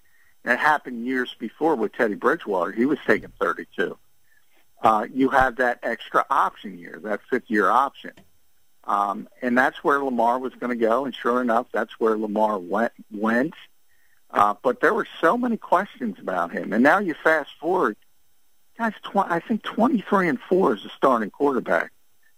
and 0.46 0.54
it 0.54 0.60
happened 0.60 1.06
years 1.06 1.36
before 1.38 1.76
with 1.76 1.94
Teddy 1.94 2.16
Bridgewater, 2.16 2.72
he 2.72 2.86
was 2.86 3.00
taking 3.06 3.34
32 3.40 3.98
uh, 4.82 5.08
you 5.14 5.30
have 5.30 5.58
that 5.58 5.80
extra 5.84 6.26
option 6.30 6.78
year, 6.78 7.00
that 7.04 7.22
fifth 7.30 7.50
year 7.50 7.70
option. 7.70 8.14
Um, 8.84 9.28
and 9.42 9.58
that's 9.58 9.84
where 9.84 10.04
Lamar 10.04 10.40
was 10.40 10.54
going 10.56 10.72
to 10.72 10.86
go. 10.86 11.06
And 11.06 11.14
sure 11.14 11.42
enough, 11.42 11.68
that's 11.72 12.00
where 12.00 12.18
Lamar 12.18 12.58
went. 12.58 12.94
went. 13.12 13.54
Uh, 14.32 14.56
but 14.64 14.80
there 14.80 14.94
were 14.94 15.08
so 15.20 15.38
many 15.38 15.58
questions 15.58 16.18
about 16.18 16.54
him, 16.54 16.72
and 16.72 16.82
now 16.82 17.00
you 17.00 17.14
fast 17.22 17.50
forward, 17.60 17.98
guys. 18.78 18.94
Tw- 19.04 19.18
I 19.18 19.42
think 19.42 19.62
twenty-three 19.62 20.30
and 20.30 20.40
four 20.40 20.74
is 20.74 20.84
the 20.84 20.90
starting 20.96 21.30
quarterback. 21.30 21.92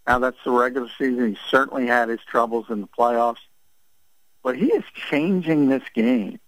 Now 0.07 0.17
that's 0.17 0.37
the 0.43 0.49
regular 0.49 0.89
season. 0.97 1.29
He 1.29 1.37
certainly 1.51 1.85
had 1.85 2.09
his 2.09 2.19
troubles 2.27 2.65
in 2.69 2.81
the 2.81 2.87
playoffs, 2.87 3.43
but 4.41 4.57
he 4.57 4.71
is 4.71 4.83
changing 4.95 5.69
this 5.69 5.83
game, 5.93 6.39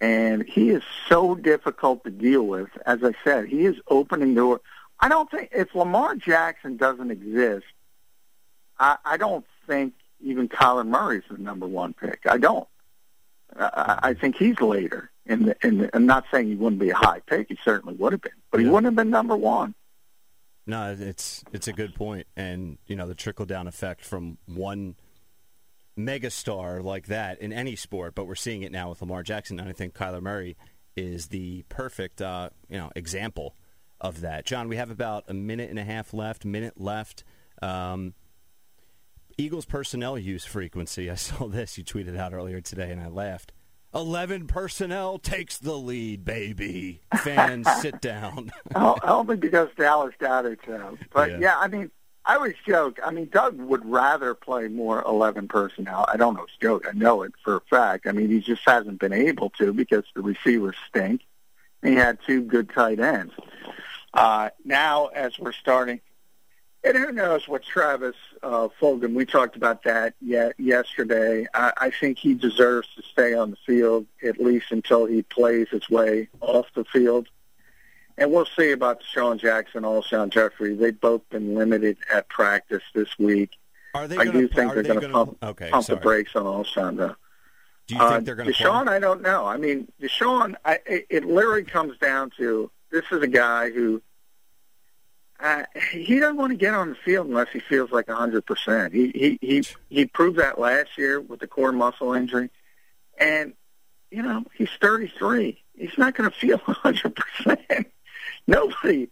and 0.00 0.42
he 0.42 0.70
is 0.70 0.82
so 1.08 1.36
difficult 1.36 2.02
to 2.02 2.10
deal 2.10 2.42
with. 2.42 2.68
As 2.84 3.04
I 3.04 3.12
said, 3.22 3.46
he 3.46 3.66
is 3.66 3.76
opening 3.86 4.34
door. 4.34 4.60
I 5.00 5.08
don't 5.08 5.30
think 5.30 5.50
if 5.52 5.74
Lamar 5.74 6.14
Jackson 6.16 6.76
doesn't 6.76 7.10
exist, 7.10 7.66
I, 8.78 8.96
I 9.04 9.16
don't 9.16 9.44
think 9.66 9.94
even 10.20 10.48
Kyler 10.48 10.86
Murray 10.86 11.18
is 11.18 11.24
the 11.30 11.38
number 11.38 11.66
one 11.66 11.92
pick. 11.94 12.20
I 12.26 12.38
don't. 12.38 12.66
I, 13.58 13.98
I 14.02 14.14
think 14.14 14.36
he's 14.36 14.60
later. 14.60 15.10
In 15.26 15.46
the, 15.46 15.56
in 15.62 15.78
the, 15.78 15.90
I'm 15.96 16.06
not 16.06 16.24
saying 16.30 16.48
he 16.48 16.54
wouldn't 16.54 16.80
be 16.80 16.90
a 16.90 16.94
high 16.94 17.20
pick. 17.20 17.48
He 17.48 17.58
certainly 17.64 17.94
would 17.96 18.12
have 18.12 18.20
been, 18.22 18.32
but 18.50 18.60
he 18.60 18.66
Yeah. 18.66 18.72
wouldn't 18.72 18.86
have 18.86 18.96
been 18.96 19.10
number 19.10 19.36
one. 19.36 19.74
No, 20.66 20.94
it's 20.98 21.44
it's 21.52 21.68
a 21.68 21.72
good 21.74 21.94
point, 21.94 22.26
and 22.36 22.78
you 22.86 22.96
know 22.96 23.06
the 23.06 23.14
trickle 23.14 23.44
down 23.44 23.66
effect 23.66 24.02
from 24.04 24.38
one 24.46 24.96
megastar 25.98 26.82
like 26.82 27.06
that 27.06 27.38
in 27.40 27.52
any 27.52 27.76
sport, 27.76 28.14
but 28.14 28.26
we're 28.26 28.34
seeing 28.34 28.62
it 28.62 28.72
now 28.72 28.88
with 28.88 29.00
Lamar 29.02 29.22
Jackson, 29.22 29.60
and 29.60 29.68
I 29.68 29.72
think 29.72 29.94
Kyler 29.94 30.22
Murray 30.22 30.56
is 30.96 31.28
the 31.28 31.64
perfect 31.68 32.22
uh, 32.22 32.50
you 32.68 32.78
know 32.78 32.90
example 32.96 33.54
of 34.04 34.20
that. 34.20 34.44
John, 34.44 34.68
we 34.68 34.76
have 34.76 34.90
about 34.90 35.24
a 35.28 35.34
minute 35.34 35.70
and 35.70 35.78
a 35.78 35.84
half 35.84 36.12
left, 36.12 36.44
minute 36.44 36.80
left. 36.80 37.24
Um, 37.62 38.14
Eagles 39.38 39.64
personnel 39.64 40.18
use 40.18 40.44
frequency. 40.44 41.10
I 41.10 41.14
saw 41.16 41.48
this 41.48 41.76
you 41.78 41.84
tweeted 41.84 42.16
out 42.16 42.32
earlier 42.32 42.60
today, 42.60 42.90
and 42.90 43.00
I 43.00 43.08
laughed. 43.08 43.52
Eleven 43.94 44.46
personnel 44.46 45.18
takes 45.18 45.56
the 45.58 45.74
lead, 45.78 46.24
baby. 46.24 47.00
Fans, 47.22 47.66
sit 47.80 48.00
down. 48.00 48.52
Only 48.74 49.36
because 49.36 49.68
Dallas 49.78 50.14
got 50.18 50.44
it. 50.46 50.58
So. 50.66 50.98
But 51.12 51.30
Yeah. 51.30 51.38
yeah. 51.40 51.58
I 51.58 51.68
mean, 51.68 51.90
I 52.26 52.34
always 52.36 52.56
joke. 52.66 52.98
I 53.04 53.10
mean, 53.12 53.28
Doug 53.30 53.56
would 53.58 53.84
rather 53.88 54.34
play 54.34 54.66
more 54.68 55.02
11 55.06 55.46
personnel. 55.48 56.06
I 56.12 56.16
don't 56.16 56.34
know 56.34 56.42
it's 56.42 56.56
joke. 56.60 56.86
I 56.88 56.92
know 56.92 57.22
it 57.22 57.34
for 57.44 57.56
a 57.56 57.60
fact. 57.60 58.06
I 58.06 58.12
mean, 58.12 58.28
he 58.30 58.40
just 58.40 58.62
hasn't 58.66 58.98
been 58.98 59.12
able 59.12 59.50
to 59.58 59.72
because 59.72 60.04
the 60.14 60.22
receivers 60.22 60.74
stink. 60.88 61.22
And 61.82 61.92
he 61.92 61.98
had 61.98 62.18
two 62.26 62.40
good 62.42 62.70
tight 62.70 62.98
ends. 62.98 63.34
Uh, 64.14 64.48
now, 64.64 65.06
as 65.08 65.38
we're 65.38 65.52
starting, 65.52 66.00
and 66.84 66.96
who 66.96 67.10
knows 67.12 67.48
what 67.48 67.62
Travis 67.64 68.14
uh, 68.42 68.68
Fulgham, 68.80 69.14
we 69.14 69.26
talked 69.26 69.56
about 69.56 69.82
that 69.84 70.14
yet 70.20 70.54
yesterday. 70.58 71.46
I, 71.52 71.72
I 71.76 71.90
think 71.90 72.18
he 72.18 72.34
deserves 72.34 72.88
to 72.94 73.02
stay 73.02 73.34
on 73.34 73.50
the 73.50 73.56
field 73.66 74.06
at 74.22 74.38
least 74.40 74.66
until 74.70 75.06
he 75.06 75.22
plays 75.22 75.68
his 75.70 75.90
way 75.90 76.28
off 76.40 76.66
the 76.74 76.84
field. 76.84 77.28
And 78.16 78.30
we'll 78.30 78.46
see 78.46 78.70
about 78.70 79.02
Sean 79.02 79.38
Jackson, 79.38 79.82
Alshon 79.82 80.30
Jeffery. 80.30 80.76
They've 80.76 80.98
both 81.00 81.28
been 81.30 81.56
limited 81.56 81.96
at 82.12 82.28
practice 82.28 82.82
this 82.94 83.18
week. 83.18 83.50
Are 83.94 84.06
they 84.06 84.16
I 84.16 84.24
going 84.26 84.38
do 84.38 84.48
think 84.48 84.74
they're 84.74 84.82
they 84.84 84.88
going 84.90 85.00
to 85.00 85.08
pump. 85.08 85.38
Okay, 85.42 85.70
pump 85.70 85.84
sorry. 85.86 85.98
the 85.98 86.02
brakes 86.02 86.36
on 86.36 86.44
Alshon, 86.44 86.96
though. 86.96 87.16
Do 87.86 87.94
you 87.94 88.00
think 88.00 88.12
Uh, 88.12 88.20
they're 88.20 88.34
going 88.36 88.52
to? 88.52 88.54
DeSean, 88.54 88.88
I 88.88 88.98
don't 89.00 89.22
know. 89.22 89.46
I 89.46 89.56
mean, 89.56 89.90
DeSean, 90.00 90.54
I, 90.64 90.78
it, 90.86 91.06
it 91.10 91.24
literally 91.24 91.64
comes 91.64 91.98
down 91.98 92.30
to 92.38 92.70
this 92.94 93.04
is 93.10 93.22
a 93.22 93.26
guy 93.26 93.70
who 93.70 94.00
uh, 95.40 95.64
he 95.92 96.20
doesn't 96.20 96.36
want 96.36 96.52
to 96.52 96.56
get 96.56 96.74
on 96.74 96.90
the 96.90 96.94
field 96.94 97.26
unless 97.26 97.48
he 97.52 97.58
feels 97.58 97.90
like 97.90 98.08
a 98.08 98.14
hundred 98.14 98.46
percent. 98.46 98.94
He 98.94 99.08
he 99.10 99.38
he 99.42 99.64
he 99.90 100.06
proved 100.06 100.38
that 100.38 100.60
last 100.60 100.96
year 100.96 101.20
with 101.20 101.40
the 101.40 101.48
core 101.48 101.72
muscle 101.72 102.14
injury, 102.14 102.50
and 103.18 103.52
you 104.10 104.22
know 104.22 104.44
he's 104.54 104.70
thirty 104.80 105.08
three. 105.18 105.60
He's 105.76 105.98
not 105.98 106.14
going 106.14 106.30
to 106.30 106.36
feel 106.36 106.60
a 106.66 106.72
hundred 106.72 107.16
percent. 107.16 107.88
Nobody, 108.46 109.08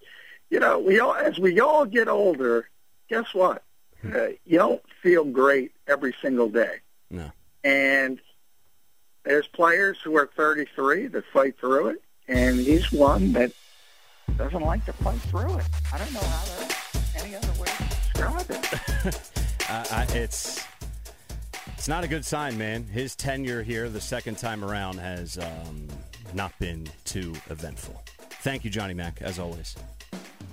you 0.48 0.60
know, 0.60 0.78
we 0.78 1.00
all 1.00 1.14
as 1.14 1.38
we 1.38 1.58
all 1.58 1.84
get 1.84 2.08
older. 2.08 2.68
Guess 3.08 3.34
what? 3.34 3.64
Uh, 4.04 4.28
you 4.44 4.58
don't 4.58 4.82
feel 5.02 5.24
great 5.24 5.72
every 5.86 6.14
single 6.22 6.48
day. 6.48 6.76
No. 7.10 7.30
And 7.64 8.20
there's 9.24 9.46
players 9.48 9.98
who 10.02 10.16
are 10.16 10.28
33 10.34 11.08
that 11.08 11.24
fight 11.32 11.58
through 11.58 11.88
it, 11.88 12.02
and 12.26 12.58
he's 12.58 12.90
one 12.90 13.32
that 13.32 13.52
doesn't 14.36 14.62
like 14.62 14.84
to 14.86 14.92
play 14.94 15.16
through 15.16 15.58
it. 15.58 15.66
I 15.92 15.98
don't 15.98 16.12
know 16.12 16.20
how 16.20 16.44
to, 16.44 17.24
any 17.24 17.34
other 17.34 17.52
way 17.60 17.66
to 17.66 17.84
describe 17.88 18.50
it. 18.50 19.20
Uh, 19.70 19.84
I, 19.92 20.02
it's 20.12 20.66
it's 21.82 21.88
not 21.88 22.04
a 22.04 22.08
good 22.08 22.24
sign, 22.24 22.58
man. 22.58 22.84
His 22.84 23.16
tenure 23.16 23.62
here, 23.62 23.88
the 23.88 24.00
second 24.00 24.38
time 24.38 24.64
around, 24.64 24.98
has 24.98 25.38
um, 25.38 25.86
not 26.34 26.52
been 26.58 26.86
too 27.04 27.32
eventful. 27.48 28.02
Thank 28.42 28.64
you, 28.64 28.70
Johnny 28.70 28.92
Mack, 28.92 29.22
as 29.22 29.38
always. 29.38 29.76